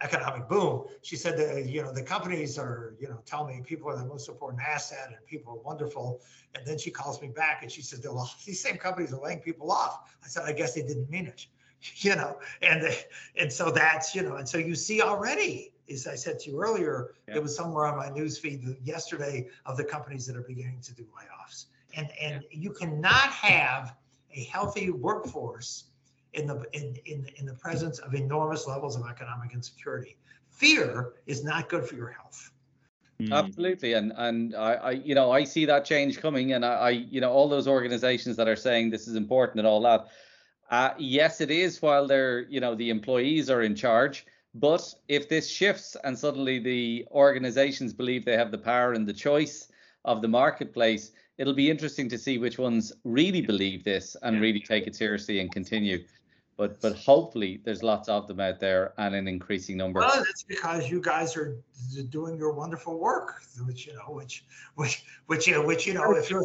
economic 0.00 0.48
boom. 0.48 0.84
She 1.02 1.16
said 1.16 1.36
that 1.38 1.54
uh, 1.54 1.58
you 1.58 1.82
know 1.82 1.92
the 1.92 2.02
companies 2.02 2.58
are 2.58 2.94
you 3.00 3.08
know 3.08 3.20
tell 3.26 3.44
me 3.46 3.60
people 3.64 3.88
are 3.90 3.96
the 3.96 4.04
most 4.06 4.28
important 4.28 4.62
asset 4.62 5.08
and 5.08 5.26
people 5.26 5.52
are 5.52 5.58
wonderful. 5.58 6.20
And 6.54 6.66
then 6.66 6.78
she 6.78 6.90
calls 6.90 7.20
me 7.20 7.28
back 7.28 7.62
and 7.62 7.70
she 7.70 7.82
said 7.82 8.00
well 8.04 8.30
these 8.46 8.60
same 8.60 8.76
companies 8.76 9.12
are 9.12 9.20
laying 9.20 9.40
people 9.40 9.70
off. 9.70 10.14
I 10.24 10.28
said 10.28 10.44
i 10.46 10.52
guess 10.52 10.74
they 10.74 10.82
didn't 10.82 11.10
mean 11.10 11.26
it 11.26 11.46
you 11.96 12.14
know? 12.16 12.38
And 12.62 12.82
they, 12.82 12.98
and 13.38 13.52
so 13.52 13.70
that's 13.70 14.14
you 14.14 14.22
know 14.22 14.36
and 14.36 14.48
so 14.48 14.58
you 14.58 14.74
see 14.74 15.00
already 15.02 15.72
as 15.90 16.06
i 16.06 16.14
said 16.14 16.38
to 16.40 16.50
you 16.50 16.60
earlier 16.60 17.14
Yeah. 17.28 17.36
it 17.36 17.42
was 17.42 17.54
somewhere 17.56 17.86
on 17.86 17.96
my 17.96 18.08
news 18.10 18.38
feed 18.38 18.62
yesterday 18.84 19.48
of 19.66 19.76
the 19.76 19.84
companies 19.84 20.26
that 20.26 20.36
are 20.36 20.42
beginning 20.42 20.80
to 20.82 20.94
do 20.94 21.04
layoffs. 21.04 21.66
And 21.96 22.08
and 22.20 22.44
you 22.50 22.70
cannot 22.72 23.30
have 23.30 23.96
a 24.34 24.44
healthy 24.44 24.90
workforce 24.90 25.84
in 26.32 26.46
the 26.46 26.64
in, 26.72 26.96
in, 27.06 27.26
in 27.36 27.46
the 27.46 27.54
presence 27.54 27.98
of 27.98 28.14
enormous 28.14 28.66
levels 28.66 28.96
of 28.96 29.06
economic 29.08 29.52
insecurity. 29.52 30.16
Fear 30.50 31.12
is 31.26 31.44
not 31.44 31.68
good 31.68 31.86
for 31.86 31.94
your 31.94 32.08
health. 32.08 32.50
Mm. 33.20 33.32
Absolutely, 33.32 33.94
and 33.94 34.12
and 34.16 34.54
I, 34.54 34.74
I, 34.74 34.90
you 34.92 35.14
know 35.14 35.32
I 35.32 35.44
see 35.44 35.64
that 35.64 35.84
change 35.84 36.20
coming, 36.20 36.52
and 36.52 36.64
I, 36.64 36.74
I, 36.74 36.90
you 36.90 37.20
know 37.20 37.32
all 37.32 37.48
those 37.48 37.66
organizations 37.66 38.36
that 38.36 38.46
are 38.46 38.56
saying 38.56 38.90
this 38.90 39.08
is 39.08 39.16
important 39.16 39.58
and 39.58 39.66
all 39.66 39.80
that. 39.82 40.08
Uh, 40.70 40.90
yes, 40.98 41.40
it 41.40 41.50
is 41.50 41.82
while 41.82 42.06
they're 42.06 42.42
you 42.48 42.60
know 42.60 42.74
the 42.76 42.90
employees 42.90 43.50
are 43.50 43.62
in 43.62 43.74
charge, 43.74 44.24
but 44.54 44.94
if 45.08 45.28
this 45.28 45.50
shifts 45.50 45.96
and 46.04 46.16
suddenly 46.16 46.60
the 46.60 47.06
organizations 47.10 47.92
believe 47.92 48.24
they 48.24 48.36
have 48.36 48.52
the 48.52 48.58
power 48.58 48.92
and 48.92 49.06
the 49.06 49.12
choice 49.12 49.68
of 50.04 50.22
the 50.22 50.28
marketplace, 50.28 51.10
it'll 51.38 51.54
be 51.54 51.70
interesting 51.70 52.08
to 52.08 52.18
see 52.18 52.38
which 52.38 52.58
ones 52.58 52.92
really 53.04 53.40
believe 53.40 53.84
this 53.84 54.16
and 54.22 54.40
really 54.40 54.60
take 54.60 54.86
it 54.86 54.94
seriously 54.94 55.40
and 55.40 55.52
continue 55.52 56.04
but 56.58 56.80
but 56.80 56.96
hopefully 56.96 57.60
there's 57.64 57.84
lots 57.84 58.08
of 58.08 58.26
them 58.26 58.40
out 58.40 58.58
there 58.58 58.92
and 58.98 59.14
an 59.14 59.28
increasing 59.28 59.76
number. 59.76 60.00
Well, 60.00 60.12
that's 60.16 60.42
because 60.42 60.90
you 60.90 61.00
guys 61.00 61.36
are 61.36 61.56
doing 62.10 62.36
your 62.36 62.52
wonderful 62.52 62.98
work, 62.98 63.40
which 63.64 63.86
you 63.86 63.94
know, 63.94 64.12
which 64.12 64.44
which 64.74 65.04
which 65.26 65.46
you 65.46 65.54
know, 65.54 65.64
which 65.64 65.86
you 65.86 65.94
know, 65.94 66.16
if 66.16 66.28
you're 66.28 66.44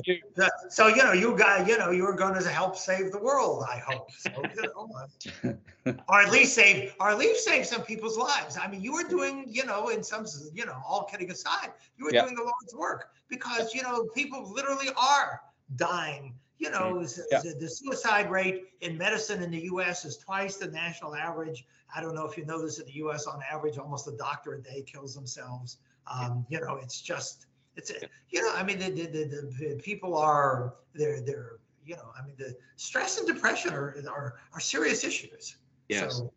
so 0.69 0.87
you 0.87 1.03
know, 1.03 1.13
you 1.13 1.35
guys, 1.35 1.67
you 1.67 1.79
know, 1.79 1.89
you're 1.89 2.15
going 2.15 2.39
to 2.39 2.47
help 2.47 2.77
save 2.77 3.11
the 3.11 3.17
world. 3.17 3.65
I 3.67 3.79
hope, 3.79 4.11
so, 4.11 4.29
you 4.55 5.51
know, 5.83 5.97
or 6.07 6.21
at 6.21 6.31
least 6.31 6.53
save, 6.53 6.93
or 6.99 7.09
at 7.09 7.17
least 7.17 7.43
save 7.43 7.65
some 7.65 7.81
people's 7.81 8.17
lives. 8.17 8.55
I 8.55 8.67
mean, 8.67 8.83
you 8.83 8.93
are 8.93 9.09
doing, 9.09 9.45
you 9.47 9.65
know, 9.65 9.89
in 9.89 10.03
some, 10.03 10.27
you 10.53 10.67
know, 10.67 10.79
all 10.87 11.05
kidding 11.05 11.31
aside, 11.31 11.71
you 11.97 12.05
are 12.07 12.13
yeah. 12.13 12.21
doing 12.21 12.35
the 12.35 12.43
Lord's 12.43 12.75
work 12.75 13.09
because 13.29 13.73
you 13.73 13.81
know 13.81 14.05
people 14.13 14.47
literally 14.53 14.89
are 14.95 15.41
dying 15.75 16.35
you 16.63 16.71
know, 16.71 17.05
yeah. 17.29 17.41
the 17.59 17.67
suicide 17.67 18.31
rate 18.31 18.67
in 18.79 18.97
medicine 18.97 19.43
in 19.43 19.51
the 19.51 19.63
U.S. 19.63 20.05
is 20.05 20.15
twice 20.17 20.55
the 20.55 20.69
national 20.69 21.13
average. 21.13 21.65
I 21.93 21.99
don't 21.99 22.15
know 22.15 22.25
if 22.25 22.37
you 22.37 22.45
know 22.45 22.61
this 22.61 22.79
in 22.79 22.85
the 22.85 22.93
U.S. 22.93 23.27
On 23.27 23.41
average, 23.51 23.77
almost 23.77 24.07
a 24.07 24.15
doctor 24.15 24.53
a 24.53 24.61
day 24.61 24.81
kills 24.87 25.13
themselves. 25.13 25.79
Um, 26.07 26.45
you 26.49 26.61
know, 26.61 26.79
it's 26.81 27.01
just, 27.01 27.47
it's, 27.75 27.91
you 28.29 28.41
know, 28.41 28.53
I 28.55 28.63
mean, 28.63 28.79
the, 28.79 28.91
the, 28.91 29.07
the, 29.07 29.53
the 29.59 29.81
people 29.83 30.17
are, 30.17 30.75
they're, 30.95 31.19
they're, 31.19 31.59
you 31.85 31.97
know, 31.97 32.11
I 32.17 32.25
mean, 32.25 32.35
the 32.37 32.55
stress 32.77 33.17
and 33.17 33.27
depression 33.27 33.73
are 33.73 33.97
are, 34.09 34.35
are 34.53 34.59
serious 34.61 35.03
issues. 35.03 35.57
Yes. 35.89 36.15
So, 36.15 36.33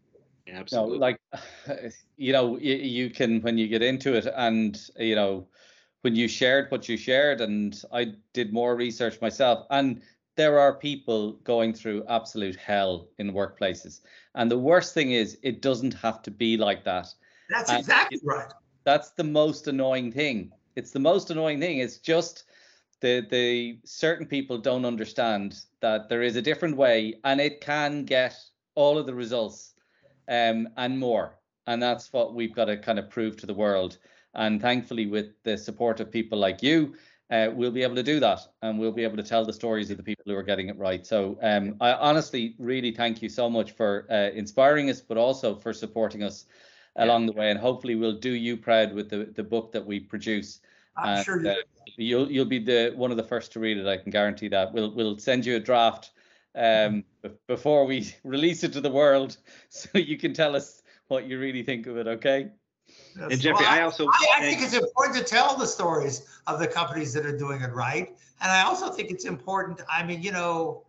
Absolutely. 0.48 0.98
No, 0.98 1.00
like, 1.00 1.20
you 2.16 2.32
know, 2.32 2.58
you, 2.58 2.74
you 2.74 3.10
can 3.10 3.40
when 3.42 3.56
you 3.58 3.68
get 3.68 3.82
into 3.82 4.14
it, 4.14 4.26
and 4.36 4.80
you 4.98 5.14
know, 5.14 5.46
when 6.02 6.16
you 6.16 6.26
shared 6.26 6.70
what 6.70 6.88
you 6.88 6.96
shared, 6.96 7.40
and 7.40 7.80
I 7.92 8.14
did 8.32 8.52
more 8.52 8.74
research 8.74 9.20
myself, 9.20 9.66
and 9.70 10.02
there 10.36 10.58
are 10.58 10.74
people 10.74 11.32
going 11.44 11.72
through 11.72 12.04
absolute 12.08 12.56
hell 12.56 13.08
in 13.18 13.32
workplaces. 13.32 14.00
And 14.34 14.50
the 14.50 14.58
worst 14.58 14.94
thing 14.94 15.12
is, 15.12 15.38
it 15.42 15.62
doesn't 15.62 15.94
have 15.94 16.22
to 16.22 16.30
be 16.30 16.56
like 16.56 16.84
that. 16.84 17.12
That's 17.48 17.70
and 17.70 17.80
exactly 17.80 18.20
right. 18.22 18.52
That's 18.84 19.10
the 19.10 19.24
most 19.24 19.66
annoying 19.66 20.12
thing. 20.12 20.52
It's 20.76 20.90
the 20.90 21.00
most 21.00 21.30
annoying 21.30 21.58
thing. 21.58 21.78
It's 21.78 21.98
just 21.98 22.44
the 23.00 23.26
the 23.30 23.78
certain 23.84 24.26
people 24.26 24.58
don't 24.58 24.84
understand 24.84 25.60
that 25.80 26.08
there 26.08 26.22
is 26.22 26.36
a 26.36 26.42
different 26.42 26.76
way, 26.76 27.14
and 27.24 27.40
it 27.40 27.60
can 27.60 28.04
get 28.04 28.36
all 28.74 28.98
of 28.98 29.06
the 29.06 29.14
results 29.14 29.74
um, 30.28 30.68
and 30.76 30.98
more. 30.98 31.38
And 31.66 31.82
that's 31.82 32.12
what 32.12 32.34
we've 32.34 32.54
got 32.54 32.66
to 32.66 32.76
kind 32.76 32.98
of 32.98 33.10
prove 33.10 33.36
to 33.38 33.46
the 33.46 33.54
world. 33.54 33.98
And 34.34 34.60
thankfully, 34.60 35.06
with 35.06 35.42
the 35.44 35.56
support 35.56 35.98
of 35.98 36.12
people 36.12 36.38
like 36.38 36.62
you, 36.62 36.94
uh, 37.30 37.48
we'll 37.52 37.72
be 37.72 37.82
able 37.82 37.96
to 37.96 38.02
do 38.02 38.20
that 38.20 38.40
and 38.62 38.78
we'll 38.78 38.92
be 38.92 39.02
able 39.02 39.16
to 39.16 39.22
tell 39.22 39.44
the 39.44 39.52
stories 39.52 39.90
of 39.90 39.96
the 39.96 40.02
people 40.02 40.24
who 40.26 40.34
are 40.34 40.42
getting 40.42 40.68
it 40.68 40.78
right. 40.78 41.04
So 41.04 41.38
um, 41.42 41.76
I 41.80 41.92
honestly 41.92 42.54
really 42.58 42.92
thank 42.92 43.20
you 43.20 43.28
so 43.28 43.50
much 43.50 43.72
for 43.72 44.06
uh, 44.10 44.30
inspiring 44.34 44.90
us, 44.90 45.00
but 45.00 45.16
also 45.16 45.56
for 45.56 45.72
supporting 45.72 46.22
us 46.22 46.46
yeah. 46.96 47.04
along 47.04 47.26
the 47.26 47.32
way. 47.32 47.50
And 47.50 47.58
hopefully 47.58 47.96
we'll 47.96 48.18
do 48.18 48.30
you 48.30 48.56
proud 48.56 48.92
with 48.92 49.10
the, 49.10 49.24
the 49.34 49.42
book 49.42 49.72
that 49.72 49.84
we 49.84 49.98
produce. 49.98 50.60
I'm 50.96 51.16
and, 51.16 51.24
sure 51.24 51.42
you 51.42 51.50
uh, 51.50 51.54
you'll 51.96 52.30
you'll 52.30 52.44
be 52.46 52.58
the 52.58 52.92
one 52.96 53.10
of 53.10 53.16
the 53.16 53.22
first 53.22 53.52
to 53.52 53.60
read 53.60 53.76
it. 53.76 53.86
I 53.86 53.96
can 53.96 54.10
guarantee 54.10 54.48
that. 54.48 54.72
We'll 54.72 54.94
we'll 54.94 55.18
send 55.18 55.44
you 55.44 55.56
a 55.56 55.60
draft 55.60 56.10
um, 56.54 56.62
mm-hmm. 56.62 57.32
before 57.46 57.84
we 57.84 58.14
release 58.24 58.64
it 58.64 58.72
to 58.74 58.80
the 58.80 58.90
world, 58.90 59.36
so 59.68 59.98
you 59.98 60.16
can 60.16 60.32
tell 60.32 60.56
us 60.56 60.82
what 61.08 61.26
you 61.26 61.38
really 61.38 61.62
think 61.62 61.86
of 61.86 61.96
it. 61.96 62.06
Okay. 62.06 62.48
Yes. 63.18 63.32
And 63.32 63.40
Jeffrey, 63.40 63.64
well, 63.64 63.74
I 63.74 63.82
also 63.82 64.06
I, 64.06 64.28
I 64.36 64.40
think 64.40 64.62
it's 64.62 64.74
important 64.74 65.16
to 65.16 65.24
tell 65.24 65.56
the 65.56 65.66
stories 65.66 66.26
of 66.46 66.58
the 66.58 66.66
companies 66.66 67.12
that 67.14 67.24
are 67.24 67.36
doing 67.36 67.62
it 67.62 67.72
right, 67.72 68.08
and 68.40 68.50
I 68.50 68.62
also 68.62 68.90
think 68.90 69.10
it's 69.10 69.24
important. 69.24 69.80
I 69.90 70.02
mean, 70.04 70.22
you 70.22 70.32
know, 70.32 70.84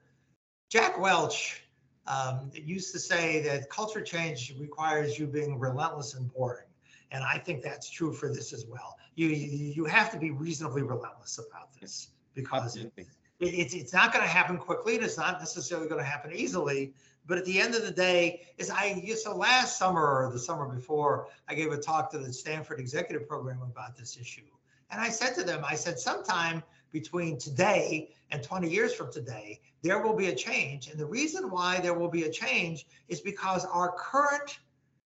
Jack 0.69 0.99
Welch 0.99 1.63
um, 2.05 2.51
used 2.53 2.91
to 2.93 2.99
say 2.99 3.41
that 3.43 3.69
culture 3.69 4.01
change 4.01 4.53
requires 4.59 5.17
you 5.17 5.27
being 5.27 5.57
relentless 5.57 6.15
and 6.15 6.31
boring, 6.33 6.67
and 7.11 7.23
I 7.23 7.37
think 7.37 7.63
that's 7.63 7.89
true 7.89 8.11
for 8.11 8.33
this 8.33 8.51
as 8.51 8.65
well. 8.65 8.97
You 9.15 9.27
you, 9.27 9.73
you 9.73 9.85
have 9.85 10.11
to 10.11 10.19
be 10.19 10.31
reasonably 10.31 10.81
relentless 10.81 11.39
about 11.39 11.73
this 11.79 12.09
because 12.33 12.75
it, 12.75 12.91
it, 13.39 13.53
it's 13.53 13.73
it's 13.73 13.93
not 13.93 14.13
going 14.13 14.23
to 14.23 14.29
happen 14.29 14.57
quickly, 14.57 14.95
and 14.95 15.03
it's 15.03 15.17
not 15.17 15.39
necessarily 15.39 15.87
going 15.87 16.01
to 16.01 16.09
happen 16.09 16.31
easily. 16.33 16.93
But 17.25 17.37
at 17.37 17.45
the 17.45 17.59
end 17.59 17.75
of 17.75 17.83
the 17.83 17.91
day, 17.91 18.47
is 18.57 18.69
I 18.69 19.01
so 19.21 19.35
last 19.35 19.77
summer 19.77 20.01
or 20.01 20.31
the 20.31 20.39
summer 20.39 20.65
before, 20.65 21.27
I 21.47 21.55
gave 21.55 21.71
a 21.71 21.77
talk 21.77 22.09
to 22.11 22.17
the 22.17 22.31
Stanford 22.31 22.79
Executive 22.79 23.27
Program 23.27 23.61
about 23.61 23.97
this 23.97 24.17
issue. 24.17 24.43
And 24.89 25.01
I 25.01 25.09
said 25.09 25.35
to 25.35 25.43
them, 25.43 25.63
I 25.67 25.75
said, 25.75 25.99
sometime 25.99 26.63
between 26.91 27.37
today 27.37 28.15
and 28.31 28.41
20 28.41 28.69
years 28.69 28.93
from 28.93 29.11
today, 29.11 29.59
there 29.81 30.01
will 30.01 30.15
be 30.15 30.27
a 30.27 30.35
change. 30.35 30.87
And 30.87 30.97
the 30.97 31.05
reason 31.05 31.51
why 31.51 31.81
there 31.81 31.93
will 31.93 32.07
be 32.07 32.23
a 32.23 32.31
change 32.31 32.87
is 33.09 33.19
because 33.19 33.65
our 33.65 33.91
current 33.97 34.59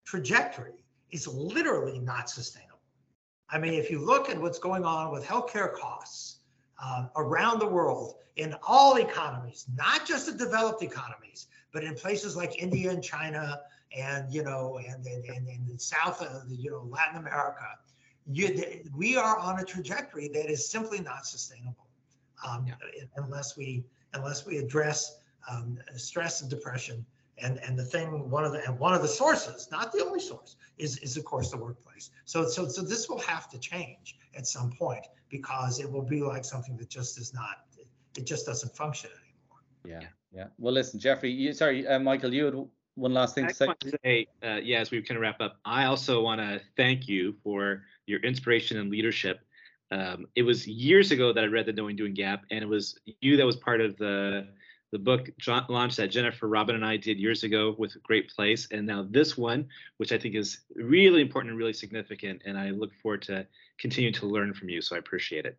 trajectory 0.04 0.84
is 1.12 1.28
literally 1.28 2.00
not 2.00 2.28
sustainable. 2.28 2.80
I 3.48 3.58
mean, 3.58 3.74
if 3.74 3.90
you 3.90 4.00
look 4.00 4.28
at 4.28 4.40
what's 4.40 4.58
going 4.58 4.84
on 4.84 5.12
with 5.12 5.24
healthcare 5.24 5.72
costs 5.72 6.37
uh, 6.82 7.06
around 7.16 7.58
the 7.58 7.66
world 7.66 8.16
in 8.36 8.54
all 8.66 8.96
economies, 8.96 9.66
not 9.74 10.06
just 10.06 10.26
the 10.26 10.32
developed 10.32 10.82
economies, 10.82 11.46
but 11.72 11.82
in 11.82 11.94
places 11.94 12.36
like 12.36 12.60
India 12.62 12.90
and 12.90 13.02
China 13.02 13.60
and 13.96 14.32
you 14.32 14.42
know 14.42 14.78
and 14.86 15.06
and, 15.06 15.24
and, 15.24 15.48
and 15.48 15.80
south 15.80 16.22
of 16.22 16.42
you 16.48 16.70
know 16.70 16.86
Latin 16.90 17.18
America, 17.18 17.66
you, 18.30 18.84
we 18.96 19.16
are 19.16 19.38
on 19.38 19.58
a 19.58 19.64
trajectory 19.64 20.28
that 20.28 20.50
is 20.50 20.68
simply 20.68 21.00
not 21.00 21.26
sustainable 21.26 21.86
um, 22.46 22.66
yeah. 22.66 22.74
unless 23.16 23.56
we 23.56 23.84
unless 24.14 24.46
we 24.46 24.58
address 24.58 25.18
um, 25.50 25.78
stress 25.96 26.42
and 26.42 26.50
depression. 26.50 27.04
And, 27.40 27.58
and 27.58 27.78
the 27.78 27.84
thing 27.84 28.30
one 28.30 28.44
of 28.44 28.52
the 28.52 28.64
and 28.66 28.78
one 28.78 28.94
of 28.94 29.02
the 29.02 29.08
sources, 29.08 29.68
not 29.70 29.92
the 29.92 30.04
only 30.04 30.20
source, 30.20 30.56
is 30.76 30.98
is 30.98 31.16
of 31.16 31.24
course 31.24 31.50
the 31.50 31.56
workplace. 31.56 32.10
So 32.24 32.46
so 32.46 32.68
so 32.68 32.82
this 32.82 33.08
will 33.08 33.20
have 33.20 33.48
to 33.50 33.58
change 33.58 34.16
at 34.36 34.46
some 34.46 34.72
point 34.72 35.06
because 35.28 35.78
it 35.80 35.90
will 35.90 36.02
be 36.02 36.20
like 36.22 36.44
something 36.44 36.76
that 36.78 36.88
just 36.88 37.18
is 37.18 37.32
not 37.32 37.64
it 38.16 38.26
just 38.26 38.46
doesn't 38.46 38.74
function 38.74 39.10
anymore. 39.10 40.00
Yeah. 40.02 40.08
Yeah. 40.32 40.46
Well, 40.58 40.74
listen, 40.74 41.00
Jeffrey. 41.00 41.30
You, 41.30 41.52
sorry, 41.52 41.86
uh, 41.86 41.98
Michael. 41.98 42.32
You 42.32 42.44
had 42.44 42.54
one 42.94 43.14
last 43.14 43.34
thing 43.34 43.44
I 43.44 43.48
to 43.48 43.54
say. 43.54 43.66
Want 43.66 43.80
to 43.80 43.98
say 44.04 44.26
uh, 44.42 44.56
yeah, 44.62 44.80
as 44.80 44.90
we 44.90 45.00
kind 45.02 45.16
of 45.16 45.22
wrap 45.22 45.40
up, 45.40 45.58
I 45.64 45.86
also 45.86 46.20
want 46.20 46.40
to 46.40 46.60
thank 46.76 47.08
you 47.08 47.34
for 47.42 47.84
your 48.06 48.20
inspiration 48.20 48.78
and 48.78 48.90
leadership. 48.90 49.40
Um, 49.90 50.26
it 50.34 50.42
was 50.42 50.66
years 50.66 51.12
ago 51.12 51.32
that 51.32 51.42
I 51.42 51.46
read 51.46 51.64
the 51.64 51.72
Knowing 51.72 51.96
Doing 51.96 52.12
Gap, 52.12 52.42
and 52.50 52.62
it 52.62 52.68
was 52.68 52.98
you 53.20 53.36
that 53.38 53.46
was 53.46 53.56
part 53.56 53.80
of 53.80 53.96
the 53.96 54.48
the 54.90 54.98
book 54.98 55.30
launch 55.68 55.96
that 55.96 56.08
Jennifer 56.08 56.48
Robin 56.48 56.74
and 56.74 56.84
I 56.84 56.96
did 56.96 57.18
years 57.18 57.44
ago 57.44 57.74
with 57.78 58.02
Great 58.02 58.30
Place, 58.30 58.68
and 58.70 58.86
now 58.86 59.06
this 59.08 59.36
one, 59.36 59.68
which 59.98 60.12
I 60.12 60.18
think 60.18 60.34
is 60.34 60.60
really 60.74 61.20
important 61.20 61.50
and 61.50 61.58
really 61.58 61.72
significant, 61.72 62.42
and 62.46 62.58
I 62.58 62.70
look 62.70 62.94
forward 63.02 63.22
to 63.22 63.46
continuing 63.78 64.14
to 64.14 64.26
learn 64.26 64.54
from 64.54 64.68
you. 64.68 64.80
So 64.80 64.96
I 64.96 64.98
appreciate 64.98 65.44
it. 65.44 65.58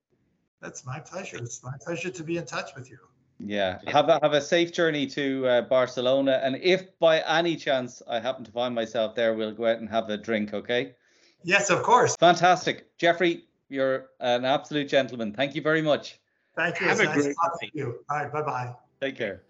That's 0.61 0.85
my 0.85 0.99
pleasure. 0.99 1.37
It's 1.37 1.63
my 1.63 1.73
pleasure 1.85 2.09
to 2.09 2.23
be 2.23 2.37
in 2.37 2.45
touch 2.45 2.71
with 2.75 2.89
you. 2.89 2.97
Yeah, 3.39 3.79
have 3.87 4.09
a 4.09 4.19
have 4.21 4.33
a 4.33 4.41
safe 4.41 4.73
journey 4.73 5.07
to 5.07 5.47
uh, 5.47 5.61
Barcelona, 5.61 6.41
and 6.43 6.57
if 6.57 6.99
by 6.99 7.19
any 7.21 7.55
chance 7.55 8.01
I 8.07 8.19
happen 8.19 8.43
to 8.43 8.51
find 8.51 8.75
myself 8.75 9.15
there, 9.15 9.33
we'll 9.33 9.53
go 9.53 9.65
out 9.67 9.77
and 9.77 9.89
have 9.89 10.09
a 10.09 10.17
drink. 10.17 10.53
Okay. 10.53 10.95
Yes, 11.43 11.69
of 11.69 11.81
course. 11.83 12.17
Fantastic, 12.17 12.97
Jeffrey. 12.97 13.45
You're 13.69 14.09
an 14.19 14.43
absolute 14.43 14.89
gentleman. 14.89 15.31
Thank 15.31 15.55
you 15.55 15.61
very 15.61 15.81
much. 15.81 16.19
Thank 16.55 16.81
you. 16.81 16.87
Have 16.87 16.99
it's 16.99 17.09
a 17.09 17.13
nice 17.13 17.23
great 17.23 17.35
talking 17.41 17.69
to 17.69 17.77
you. 17.77 18.05
All 18.09 18.17
right. 18.17 18.31
Bye 18.31 18.41
bye. 18.41 18.75
Take 19.01 19.17
care. 19.17 19.41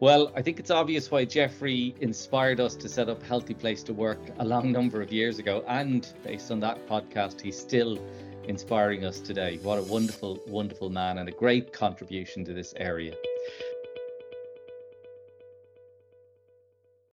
Well, 0.00 0.32
I 0.34 0.40
think 0.40 0.58
it's 0.58 0.70
obvious 0.70 1.10
why 1.10 1.26
Jeffrey 1.26 1.94
inspired 2.00 2.58
us 2.58 2.74
to 2.76 2.88
set 2.88 3.10
up 3.10 3.22
Healthy 3.22 3.52
Place 3.52 3.82
to 3.82 3.92
Work 3.92 4.18
a 4.38 4.44
long 4.44 4.72
number 4.72 5.02
of 5.02 5.12
years 5.12 5.38
ago. 5.38 5.62
And 5.68 6.10
based 6.24 6.50
on 6.50 6.58
that 6.60 6.88
podcast, 6.88 7.40
he's 7.40 7.58
still 7.58 7.98
inspiring 8.44 9.04
us 9.04 9.20
today. 9.20 9.58
What 9.62 9.78
a 9.78 9.82
wonderful, 9.82 10.40
wonderful 10.46 10.88
man 10.88 11.18
and 11.18 11.28
a 11.28 11.32
great 11.32 11.72
contribution 11.72 12.46
to 12.46 12.54
this 12.54 12.72
area. 12.76 13.14